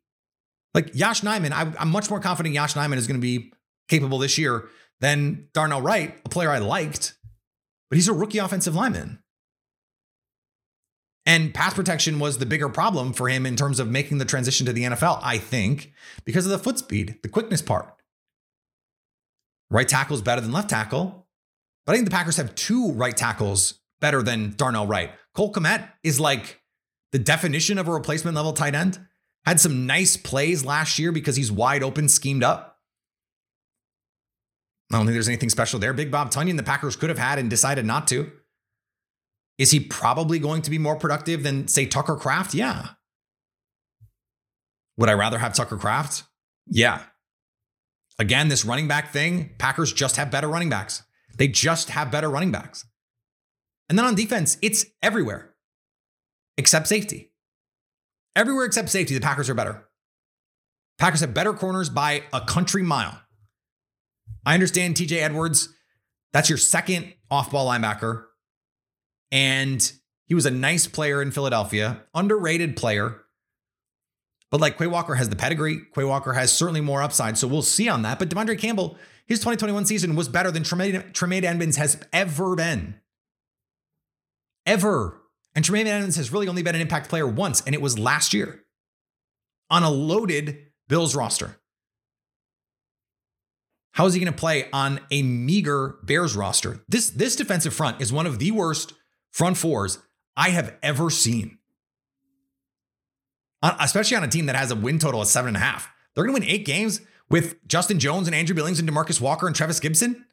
Like 0.74 0.94
Yosh 0.94 1.22
Nijman, 1.22 1.52
I, 1.52 1.82
am 1.82 1.90
much 1.90 2.10
more 2.10 2.20
confident 2.20 2.54
Yosh 2.54 2.74
Nijman 2.74 2.98
is 2.98 3.08
going 3.08 3.20
to 3.20 3.22
be 3.22 3.54
capable 3.88 4.20
this 4.20 4.38
year 4.38 4.70
than 5.00 5.48
Darnell 5.54 5.82
Wright, 5.82 6.18
a 6.26 6.30
player 6.30 6.50
I 6.50 6.60
liked, 6.60 7.18
but 7.90 7.96
he's 7.96 8.08
a 8.08 8.14
rookie 8.14 8.40
offensive 8.40 8.76
lineman. 8.76 9.20
And 11.26 11.54
pass 11.54 11.74
protection 11.74 12.20
was 12.20 12.38
the 12.38 12.46
bigger 12.46 12.70
problem 12.70 13.12
for 13.12 13.28
him 13.28 13.46
in 13.46 13.58
terms 13.58 13.80
of 13.80 13.90
making 13.90 14.18
the 14.18 14.26
transition 14.26 14.66
to 14.66 14.74
the 14.74 14.84
NFL, 14.84 15.20
I 15.22 15.38
think, 15.38 15.92
because 16.24 16.46
of 16.46 16.52
the 16.52 16.60
foot 16.60 16.80
speed, 16.80 17.20
the 17.22 17.30
quickness 17.30 17.62
part. 17.62 17.94
Right 19.70 19.88
tackle 19.88 20.16
is 20.16 20.22
better 20.22 20.40
than 20.40 20.54
left 20.54 20.70
tackle, 20.70 21.28
but 21.86 21.94
I 21.94 21.96
think 21.96 22.06
the 22.06 22.16
Packers 22.16 22.38
have 22.38 22.56
two 22.56 22.92
right 22.92 23.16
tackles 23.16 23.76
better 24.00 24.22
than 24.22 24.54
Darnell 24.56 24.88
Wright. 24.88 25.12
Cole 25.34 25.52
Kmet 25.52 25.90
is 26.04 26.20
like 26.20 26.62
the 27.12 27.20
definition 27.20 27.78
of 27.78 27.88
a 27.88 27.94
replacement 27.94 28.36
level 28.36 28.54
tight 28.54 28.76
end. 28.76 29.00
Had 29.46 29.60
some 29.60 29.86
nice 29.86 30.18
plays 30.18 30.66
last 30.66 31.00
year 31.00 31.12
because 31.12 31.38
he's 31.38 31.52
wide 31.52 31.84
open, 31.84 32.10
schemed 32.10 32.44
up. 32.44 32.77
I 34.92 34.98
don't 34.98 35.06
think 35.06 35.16
there's 35.16 35.28
anything 35.28 35.50
special 35.50 35.80
there. 35.80 35.94
Big 35.94 36.12
Bob 36.12 36.32
Tonyan, 36.32 36.58
the 36.58 36.64
Packers 36.64 36.96
could 36.96 37.10
have 37.10 37.20
had 37.20 37.40
and 37.40 37.50
decided 37.50 37.86
not 37.86 38.08
to. 38.08 38.32
Is 39.58 39.72
he 39.72 39.80
probably 39.80 40.40
going 40.40 40.62
to 40.62 40.70
be 40.70 40.78
more 40.78 40.96
productive 40.96 41.44
than, 41.44 41.68
say, 41.68 41.86
Tucker 41.86 42.16
Kraft? 42.16 42.54
Yeah. 42.54 42.90
Would 44.98 45.10
I 45.10 45.14
rather 45.14 45.40
have 45.40 45.54
Tucker 45.54 45.78
Kraft? 45.78 46.24
Yeah. 46.68 47.02
Again, 48.20 48.48
this 48.48 48.66
running 48.66 48.88
back 48.88 49.12
thing, 49.12 49.52
Packers 49.58 49.92
just 49.94 50.16
have 50.16 50.32
better 50.32 50.48
running 50.48 50.70
backs. 50.70 51.04
They 51.38 51.48
just 51.48 51.90
have 51.90 52.12
better 52.12 52.30
running 52.30 52.52
backs. 52.52 52.86
And 53.90 53.98
then 53.98 54.06
on 54.06 54.16
defense, 54.16 54.58
it's 54.62 54.86
everywhere 55.02 55.54
except 56.58 56.88
safety. 56.88 57.32
Everywhere 58.36 58.66
except 58.66 58.90
safety, 58.90 59.14
the 59.14 59.22
Packers 59.22 59.50
are 59.50 59.54
better. 59.54 59.88
Packers 60.98 61.22
have 61.22 61.34
better 61.34 61.54
corners 61.54 61.90
by 61.90 62.24
a 62.34 62.42
country 62.42 62.84
mile. 62.84 63.22
I 64.46 64.54
understand 64.54 64.96
TJ 64.96 65.22
Edwards, 65.22 65.70
that's 66.34 66.50
your 66.50 66.58
second 66.58 67.14
off 67.30 67.52
ball 67.52 67.68
linebacker. 67.68 68.26
And 69.32 69.92
he 70.26 70.36
was 70.36 70.46
a 70.46 70.52
nice 70.52 70.88
player 70.88 71.22
in 71.22 71.32
Philadelphia, 71.32 72.04
underrated 72.14 72.76
player. 72.76 73.24
But 74.50 74.62
like 74.62 74.78
Quay 74.78 74.88
Walker 74.88 75.16
has 75.16 75.30
the 75.30 75.36
pedigree. 75.36 75.82
Quay 75.94 76.06
Walker 76.06 76.34
has 76.34 76.54
certainly 76.54 76.82
more 76.82 77.02
upside. 77.02 77.38
So 77.38 77.48
we'll 77.48 77.62
see 77.62 77.90
on 77.90 78.04
that. 78.04 78.20
But 78.20 78.30
De'Vondre 78.30 78.58
Campbell, 78.58 78.98
his 79.26 79.40
2021 79.40 79.86
season 79.86 80.16
was 80.16 80.30
better 80.30 80.52
than 80.52 80.64
Tremaine, 80.64 81.04
Tremaine 81.12 81.44
Edmunds 81.44 81.78
has 81.78 82.02
ever 82.14 82.56
been. 82.56 82.96
Ever. 84.66 85.22
And 85.54 85.66
Tremaine 85.66 85.88
Edmunds 85.88 86.16
has 86.16 86.32
really 86.32 86.48
only 86.48 86.64
been 86.64 86.76
an 86.76 86.82
impact 86.82 87.10
player 87.10 87.28
once, 87.28 87.62
and 87.66 87.74
it 87.74 87.82
was 87.82 88.00
last 88.00 88.34
year 88.34 88.64
on 89.70 89.84
a 89.84 89.90
loaded 89.90 90.60
Bills 90.88 91.16
roster. 91.16 91.60
How 93.98 94.06
is 94.06 94.14
he 94.14 94.20
going 94.20 94.32
to 94.32 94.40
play 94.40 94.70
on 94.72 95.00
a 95.10 95.24
meager 95.24 95.98
Bears 96.04 96.36
roster? 96.36 96.84
This, 96.88 97.10
this 97.10 97.36
defensive 97.36 97.74
front 97.74 98.00
is 98.00 98.14
one 98.14 98.28
of 98.28 98.38
the 98.38 98.52
worst 98.52 98.94
front 99.32 99.58
fours 99.58 99.98
I 100.36 100.50
have 100.52 100.76
ever 100.84 101.10
seen. 101.10 101.58
Uh, 103.64 103.76
especially 103.80 104.16
on 104.16 104.24
a 104.24 104.28
team 104.28 104.46
that 104.46 104.56
has 104.56 104.70
a 104.70 104.76
win 104.76 105.00
total 105.00 105.24
of 105.24 105.28
seven 105.28 105.48
and 105.48 105.58
a 105.58 105.62
half. 105.62 105.90
They're 106.14 106.26
going 106.26 106.40
to 106.40 106.46
win 106.46 106.56
eight 106.56 106.64
games 106.64 107.02
with 107.28 107.68
Justin 107.68 107.98
Jones 107.98 108.28
and 108.28 108.36
Andrew 108.36 108.56
Billings 108.56 108.80
and 108.80 108.88
Demarcus 108.88 109.20
Walker 109.20 109.48
and 109.48 109.56
Trevis 109.56 109.80
Gipson. 109.80 110.26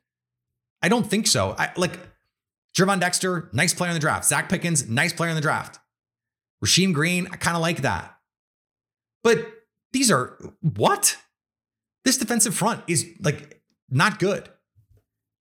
I 0.83 0.90
don't 0.90 1.07
think 1.07 1.27
so. 1.27 1.55
I, 1.59 1.72
like 1.79 1.98
Gervon 2.77 3.00
Dexter, 3.00 3.48
nice 3.55 3.72
player 3.72 3.92
in 3.92 3.94
the 3.94 4.00
draft. 4.00 4.31
Zacch 4.31 4.50
Pickens, 4.50 4.90
nice 4.90 5.14
player 5.14 5.31
in 5.31 5.37
the 5.37 5.40
draft. 5.40 5.79
Rasheem 6.62 6.92
Green, 6.92 7.29
I 7.33 7.37
kind 7.37 7.57
of 7.57 7.62
like 7.62 7.81
that. 7.81 8.14
But 9.22 9.46
these 9.94 10.11
are 10.11 10.38
what? 10.61 11.16
This 12.05 12.18
defensive 12.18 12.55
front 12.55 12.83
is 12.87 13.09
like 13.20 13.53
not 13.94 14.18
good. 14.18 14.48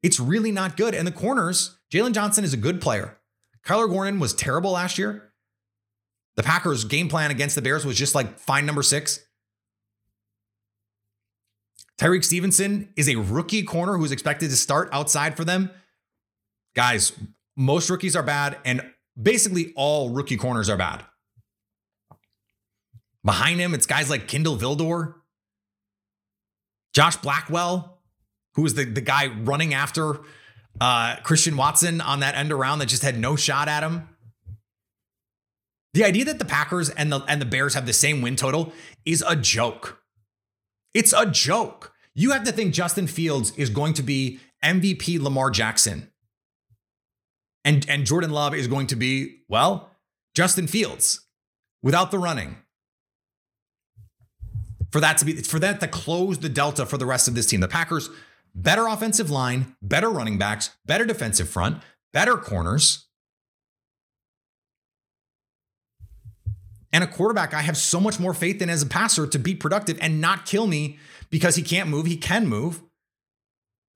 It's 0.02 0.20
really 0.20 0.52
not 0.52 0.78
good. 0.78 0.94
And 0.94 1.08
the 1.08 1.12
corners, 1.12 1.80
Jaylon 1.92 2.14
Johnson 2.14 2.44
is 2.44 2.54
a 2.54 2.58
good 2.58 2.82
player. 2.82 3.18
Kyler 3.66 3.90
Gordon 3.90 4.20
was 4.20 4.34
terrible 4.34 4.72
last 4.72 4.98
year. 4.98 5.34
The 6.36 6.44
Packers' 6.44 6.84
game 6.84 7.10
plan 7.10 7.32
against 7.32 7.56
the 7.56 7.62
Bears 7.62 7.86
was 7.86 7.98
just 7.98 8.16
like 8.16 8.38
find 8.40 8.66
number 8.66 8.84
six. 8.84 9.20
Tyrique 12.00 12.26
Stevenson 12.26 12.90
is 12.98 13.08
a 13.08 13.16
rookie 13.16 13.64
corner 13.64 13.98
who's 13.98 14.12
expected 14.12 14.50
to 14.50 14.56
start 14.56 14.90
outside 14.92 15.38
for 15.38 15.46
them. 15.46 15.70
Guys, 16.76 17.14
most 17.56 17.90
rookies 17.90 18.16
are 18.16 18.24
bad, 18.24 18.58
and 18.66 18.82
basically 19.22 19.74
all 19.76 20.10
rookie 20.10 20.38
corners 20.38 20.70
are 20.70 20.78
bad. 20.78 21.06
Behind 23.24 23.60
him, 23.60 23.74
it's 23.74 23.86
guys 23.86 24.10
like 24.10 24.28
Kindle 24.28 24.58
Vildor, 24.58 25.14
Josh 26.94 27.16
Blackwell, 27.18 27.93
who 28.56 28.62
was 28.62 28.76
the, 28.76 28.86
the 28.86 29.02
guy 29.02 29.28
running 29.28 29.74
after 29.74 30.20
uh, 30.80 31.18
Christian 31.24 31.58
Watson 31.58 32.02
on 32.02 32.20
that 32.22 32.36
end 32.36 32.52
around 32.52 32.80
that 32.80 32.88
just 32.88 33.04
had 33.04 33.18
no 33.18 33.36
shot 33.36 33.68
at 33.68 33.84
him. 33.84 34.10
The 35.94 36.04
idea 36.04 36.26
that 36.26 36.40
the 36.40 36.46
Packers 36.46 36.90
and 36.90 37.12
the 37.12 37.20
and 37.28 37.40
the 37.40 37.46
Bears 37.46 37.76
have 37.76 37.86
the 37.86 37.94
same 37.94 38.22
win 38.22 38.36
total 38.36 38.74
is 39.06 39.24
a 39.28 39.36
joke. 39.36 40.02
It's 40.94 41.14
a 41.14 41.26
joke. 41.26 41.94
You 42.16 42.32
have 42.32 42.44
to 42.46 42.52
think 42.52 42.74
Justin 42.74 43.08
Fields 43.08 43.52
is 43.58 43.70
going 43.70 43.94
to 43.96 44.04
be 44.04 44.40
MVP 44.64 45.20
Lamar 45.22 45.52
Jackson. 45.52 46.12
And 47.64 47.88
and 47.88 48.06
Jordan 48.06 48.32
Love 48.32 48.56
is 48.56 48.68
going 48.68 48.88
to 48.88 48.96
be, 48.96 49.42
well, 49.48 49.92
Justin 50.34 50.68
Fields 50.68 51.28
without 51.84 52.10
the 52.10 52.18
running. 52.18 52.58
For 54.92 55.00
that 55.00 55.18
to 55.20 55.26
be 55.26 55.34
for 55.34 55.60
that 55.60 55.80
to 55.80 55.88
close 55.88 56.40
the 56.40 56.50
delta 56.50 56.86
for 56.88 56.98
the 56.98 57.06
rest 57.06 57.28
of 57.28 57.36
this 57.36 57.46
team. 57.46 57.60
The 57.60 57.68
Packers 57.68 58.10
better 58.56 58.88
offensive 58.88 59.30
line, 59.30 59.76
better 59.82 60.10
running 60.10 60.38
backs, 60.38 60.72
better 60.86 61.06
defensive 61.06 61.50
front, 61.50 61.82
better 62.12 62.38
corners. 62.38 63.08
and 66.94 67.04
a 67.04 67.08
quarterback 67.08 67.54
I 67.54 67.62
have 67.62 67.76
so 67.76 68.00
much 68.00 68.20
more 68.20 68.34
faith 68.36 68.62
in 68.62 68.70
as 68.70 68.84
a 68.84 68.86
passer 68.86 69.26
to 69.26 69.40
be 69.40 69.56
productive 69.56 69.98
and 70.00 70.22
not 70.22 70.46
kill 70.46 70.68
me 70.68 71.00
because 71.32 71.56
he 71.56 71.64
can't 71.64 71.90
move. 71.90 72.06
He 72.06 72.16
can 72.16 72.48
move. 72.48 72.84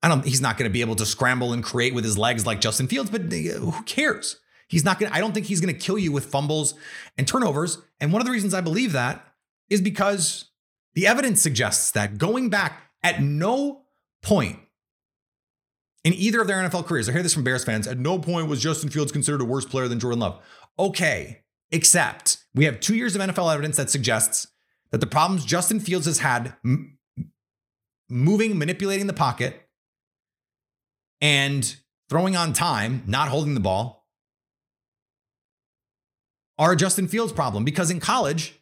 I 0.02 0.08
don't. 0.08 0.24
He's 0.24 0.40
not 0.40 0.58
going 0.58 0.68
to 0.68 0.72
be 0.72 0.80
able 0.80 0.96
to 0.96 1.06
scramble 1.06 1.52
and 1.52 1.62
create 1.62 1.94
with 1.94 2.04
his 2.04 2.18
legs 2.18 2.44
like 2.44 2.60
Justin 2.60 2.88
Fields, 2.88 3.08
but 3.08 3.22
uh, 3.22 3.60
who 3.60 3.82
cares? 3.84 4.40
He's 4.68 4.84
not 4.84 4.98
going. 4.98 5.10
to 5.10 5.16
I 5.16 5.20
don't 5.20 5.32
think 5.32 5.46
he's 5.46 5.60
going 5.60 5.72
to 5.72 5.80
kill 5.80 5.98
you 5.98 6.12
with 6.12 6.26
fumbles 6.26 6.74
and 7.16 7.26
turnovers. 7.26 7.78
And 8.00 8.12
one 8.12 8.20
of 8.20 8.26
the 8.26 8.32
reasons 8.32 8.52
I 8.52 8.60
believe 8.60 8.92
that 8.92 9.24
is 9.70 9.80
because 9.80 10.50
the 10.94 11.06
evidence 11.06 11.40
suggests 11.40 11.92
that 11.92 12.18
going 12.18 12.50
back 12.50 12.90
at 13.02 13.22
no 13.22 13.82
point 14.22 14.58
in 16.04 16.14
either 16.14 16.40
of 16.40 16.46
their 16.46 16.56
NFL 16.56 16.86
careers, 16.86 17.08
I 17.08 17.12
hear 17.12 17.22
this 17.22 17.34
from 17.34 17.44
Bears 17.44 17.64
fans. 17.64 17.86
At 17.86 17.98
no 17.98 18.18
point 18.18 18.48
was 18.48 18.62
Justin 18.62 18.88
Fields 18.88 19.12
considered 19.12 19.40
a 19.40 19.44
worse 19.44 19.64
player 19.64 19.88
than 19.88 20.00
Jordan 20.00 20.20
Love. 20.20 20.40
Okay, 20.78 21.42
except 21.70 22.38
we 22.54 22.64
have 22.64 22.80
two 22.80 22.94
years 22.94 23.14
of 23.14 23.20
NFL 23.20 23.52
evidence 23.52 23.76
that 23.76 23.90
suggests 23.90 24.46
that 24.90 25.00
the 25.00 25.06
problems 25.06 25.44
Justin 25.44 25.80
Fields 25.80 26.06
has 26.06 26.20
had 26.20 26.54
m- 26.64 26.98
moving, 28.08 28.56
manipulating 28.58 29.06
the 29.06 29.12
pocket, 29.12 29.68
and 31.20 31.76
throwing 32.08 32.36
on 32.36 32.52
time, 32.52 33.02
not 33.06 33.28
holding 33.28 33.54
the 33.54 33.60
ball, 33.60 34.06
are 36.58 36.72
a 36.72 36.76
Justin 36.76 37.06
Fields 37.06 37.32
problem 37.32 37.64
because 37.64 37.90
in 37.90 38.00
college, 38.00 38.57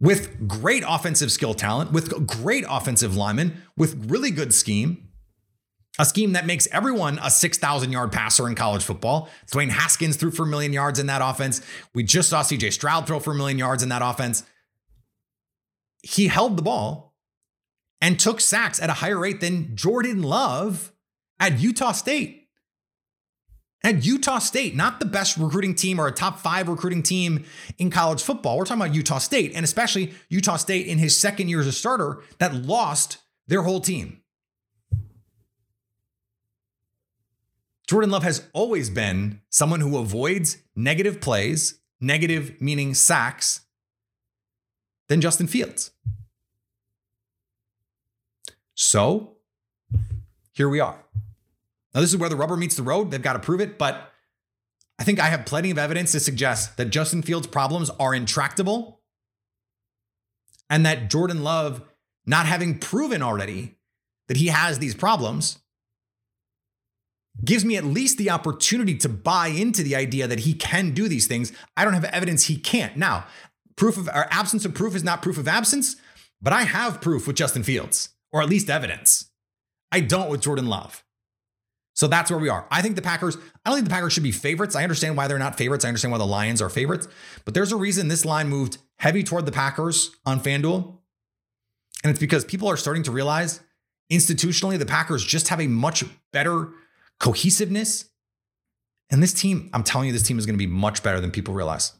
with 0.00 0.48
great 0.48 0.84
offensive 0.86 1.30
skill 1.32 1.54
talent, 1.54 1.92
with 1.92 2.26
great 2.26 2.64
offensive 2.68 3.16
linemen, 3.16 3.62
with 3.76 4.10
really 4.10 4.30
good 4.30 4.52
scheme, 4.52 5.08
a 5.98 6.04
scheme 6.04 6.32
that 6.32 6.46
makes 6.46 6.66
everyone 6.72 7.18
a 7.22 7.30
6,000 7.30 7.92
yard 7.92 8.10
passer 8.10 8.48
in 8.48 8.54
college 8.54 8.82
football. 8.82 9.28
Dwayne 9.50 9.70
Haskins 9.70 10.16
threw 10.16 10.30
for 10.30 10.42
a 10.42 10.46
million 10.46 10.72
yards 10.72 10.98
in 10.98 11.06
that 11.06 11.22
offense. 11.22 11.60
We 11.94 12.02
just 12.02 12.28
saw 12.28 12.42
CJ 12.42 12.72
Stroud 12.72 13.06
throw 13.06 13.20
for 13.20 13.30
a 13.30 13.34
million 13.34 13.58
yards 13.58 13.82
in 13.82 13.88
that 13.90 14.02
offense. 14.02 14.42
He 16.02 16.26
held 16.26 16.56
the 16.56 16.62
ball 16.62 17.14
and 18.00 18.18
took 18.18 18.40
sacks 18.40 18.82
at 18.82 18.90
a 18.90 18.94
higher 18.94 19.18
rate 19.18 19.40
than 19.40 19.76
Jordan 19.76 20.22
Love 20.22 20.92
at 21.38 21.60
Utah 21.60 21.92
State. 21.92 22.43
At 23.84 24.02
Utah 24.02 24.38
State, 24.38 24.74
not 24.74 24.98
the 24.98 25.04
best 25.04 25.36
recruiting 25.36 25.74
team 25.74 26.00
or 26.00 26.06
a 26.06 26.12
top 26.12 26.40
five 26.40 26.68
recruiting 26.68 27.02
team 27.02 27.44
in 27.76 27.90
college 27.90 28.22
football. 28.22 28.56
We're 28.56 28.64
talking 28.64 28.82
about 28.82 28.94
Utah 28.94 29.18
State, 29.18 29.52
and 29.54 29.62
especially 29.62 30.14
Utah 30.30 30.56
State 30.56 30.86
in 30.86 30.96
his 30.96 31.20
second 31.20 31.48
year 31.48 31.60
as 31.60 31.66
a 31.66 31.72
starter 31.72 32.22
that 32.38 32.54
lost 32.54 33.18
their 33.46 33.60
whole 33.60 33.80
team. 33.80 34.22
Jordan 37.86 38.10
Love 38.10 38.22
has 38.22 38.48
always 38.54 38.88
been 38.88 39.42
someone 39.50 39.80
who 39.80 39.98
avoids 39.98 40.56
negative 40.74 41.20
plays, 41.20 41.80
negative 42.00 42.58
meaning 42.62 42.94
sacks, 42.94 43.60
than 45.08 45.20
Justin 45.20 45.46
Fields. 45.46 45.90
So 48.74 49.36
here 50.52 50.70
we 50.70 50.80
are. 50.80 51.04
Now, 51.94 52.00
this 52.00 52.10
is 52.12 52.16
where 52.16 52.28
the 52.28 52.36
rubber 52.36 52.56
meets 52.56 52.76
the 52.76 52.82
road. 52.82 53.10
They've 53.10 53.22
got 53.22 53.34
to 53.34 53.38
prove 53.38 53.60
it, 53.60 53.78
but 53.78 54.10
I 54.98 55.04
think 55.04 55.20
I 55.20 55.28
have 55.28 55.46
plenty 55.46 55.70
of 55.70 55.78
evidence 55.78 56.12
to 56.12 56.20
suggest 56.20 56.76
that 56.76 56.86
Justin 56.86 57.22
Fields' 57.22 57.46
problems 57.46 57.90
are 58.00 58.14
intractable 58.14 59.00
and 60.68 60.84
that 60.86 61.10
Jordan 61.10 61.42
Love, 61.44 61.82
not 62.26 62.46
having 62.46 62.78
proven 62.78 63.22
already 63.22 63.76
that 64.28 64.36
he 64.36 64.48
has 64.48 64.78
these 64.78 64.94
problems, 64.94 65.58
gives 67.44 67.64
me 67.64 67.76
at 67.76 67.84
least 67.84 68.18
the 68.18 68.30
opportunity 68.30 68.96
to 68.96 69.08
buy 69.08 69.48
into 69.48 69.82
the 69.82 69.96
idea 69.96 70.26
that 70.26 70.40
he 70.40 70.54
can 70.54 70.92
do 70.92 71.08
these 71.08 71.26
things. 71.26 71.52
I 71.76 71.84
don't 71.84 71.94
have 71.94 72.04
evidence 72.04 72.44
he 72.44 72.56
can't. 72.56 72.96
Now, 72.96 73.26
proof 73.76 73.96
of 73.96 74.08
or 74.08 74.26
absence 74.30 74.64
of 74.64 74.74
proof 74.74 74.94
is 74.94 75.04
not 75.04 75.22
proof 75.22 75.38
of 75.38 75.48
absence, 75.48 75.96
but 76.40 76.52
I 76.52 76.62
have 76.62 77.00
proof 77.00 77.26
with 77.26 77.36
Justin 77.36 77.62
Fields, 77.62 78.10
or 78.32 78.40
at 78.40 78.48
least 78.48 78.70
evidence. 78.70 79.30
I 79.90 80.00
don't 80.00 80.30
with 80.30 80.42
Jordan 80.42 80.66
Love. 80.66 81.03
So 81.94 82.08
that's 82.08 82.30
where 82.30 82.40
we 82.40 82.48
are. 82.48 82.66
I 82.70 82.82
think 82.82 82.96
the 82.96 83.02
Packers, 83.02 83.36
I 83.64 83.70
don't 83.70 83.76
think 83.76 83.88
the 83.88 83.94
Packers 83.94 84.12
should 84.12 84.24
be 84.24 84.32
favorites. 84.32 84.74
I 84.74 84.82
understand 84.82 85.16
why 85.16 85.28
they're 85.28 85.38
not 85.38 85.56
favorites. 85.56 85.84
I 85.84 85.88
understand 85.88 86.12
why 86.12 86.18
the 86.18 86.26
Lions 86.26 86.60
are 86.60 86.68
favorites, 86.68 87.08
but 87.44 87.54
there's 87.54 87.72
a 87.72 87.76
reason 87.76 88.08
this 88.08 88.24
line 88.24 88.48
moved 88.48 88.78
heavy 88.98 89.22
toward 89.22 89.46
the 89.46 89.52
Packers 89.52 90.10
on 90.26 90.40
FanDuel. 90.40 90.98
And 92.02 92.10
it's 92.10 92.20
because 92.20 92.44
people 92.44 92.68
are 92.68 92.76
starting 92.76 93.04
to 93.04 93.12
realize 93.12 93.60
institutionally 94.12 94.78
the 94.78 94.86
Packers 94.86 95.24
just 95.24 95.48
have 95.48 95.60
a 95.60 95.68
much 95.68 96.04
better 96.32 96.68
cohesiveness. 97.20 98.10
And 99.10 99.22
this 99.22 99.32
team, 99.32 99.70
I'm 99.72 99.84
telling 99.84 100.08
you, 100.08 100.12
this 100.12 100.22
team 100.22 100.38
is 100.38 100.46
going 100.46 100.54
to 100.54 100.58
be 100.58 100.66
much 100.66 101.02
better 101.02 101.20
than 101.20 101.30
people 101.30 101.54
realize. 101.54 101.92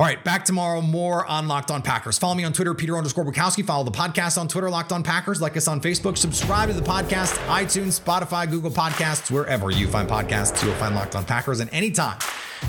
All 0.00 0.06
right, 0.06 0.24
back 0.24 0.46
tomorrow. 0.46 0.80
More 0.80 1.26
on 1.26 1.46
Locked 1.46 1.70
On 1.70 1.82
Packers. 1.82 2.16
Follow 2.16 2.34
me 2.34 2.42
on 2.42 2.54
Twitter, 2.54 2.72
Peter 2.72 2.96
underscore 2.96 3.22
Bukowski. 3.22 3.62
Follow 3.62 3.84
the 3.84 3.90
podcast 3.90 4.38
on 4.38 4.48
Twitter, 4.48 4.70
Locked 4.70 4.92
On 4.92 5.02
Packers. 5.02 5.42
Like 5.42 5.58
us 5.58 5.68
on 5.68 5.78
Facebook. 5.78 6.16
Subscribe 6.16 6.70
to 6.70 6.74
the 6.74 6.80
podcast, 6.80 7.36
iTunes, 7.48 8.00
Spotify, 8.00 8.50
Google 8.50 8.70
Podcasts, 8.70 9.30
wherever 9.30 9.70
you 9.70 9.86
find 9.86 10.08
podcasts. 10.08 10.64
You'll 10.64 10.72
find 10.76 10.94
Locked 10.94 11.16
On 11.16 11.24
Packers. 11.26 11.60
And 11.60 11.68
anytime 11.74 12.16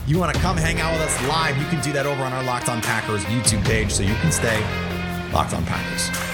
you 0.05 0.19
want 0.19 0.35
to 0.35 0.41
come 0.41 0.57
hang 0.57 0.81
out 0.81 0.91
with 0.91 1.03
us 1.03 1.27
live, 1.29 1.57
you 1.57 1.65
can 1.67 1.81
do 1.81 1.93
that 1.93 2.05
over 2.05 2.21
on 2.21 2.33
our 2.33 2.43
Locked 2.43 2.67
On 2.67 2.81
Packers 2.81 3.23
YouTube 3.23 3.63
page 3.63 3.91
so 3.91 4.03
you 4.03 4.15
can 4.15 4.33
stay 4.33 4.59
Locked 5.31 5.53
On 5.53 5.65
Packers. 5.65 6.30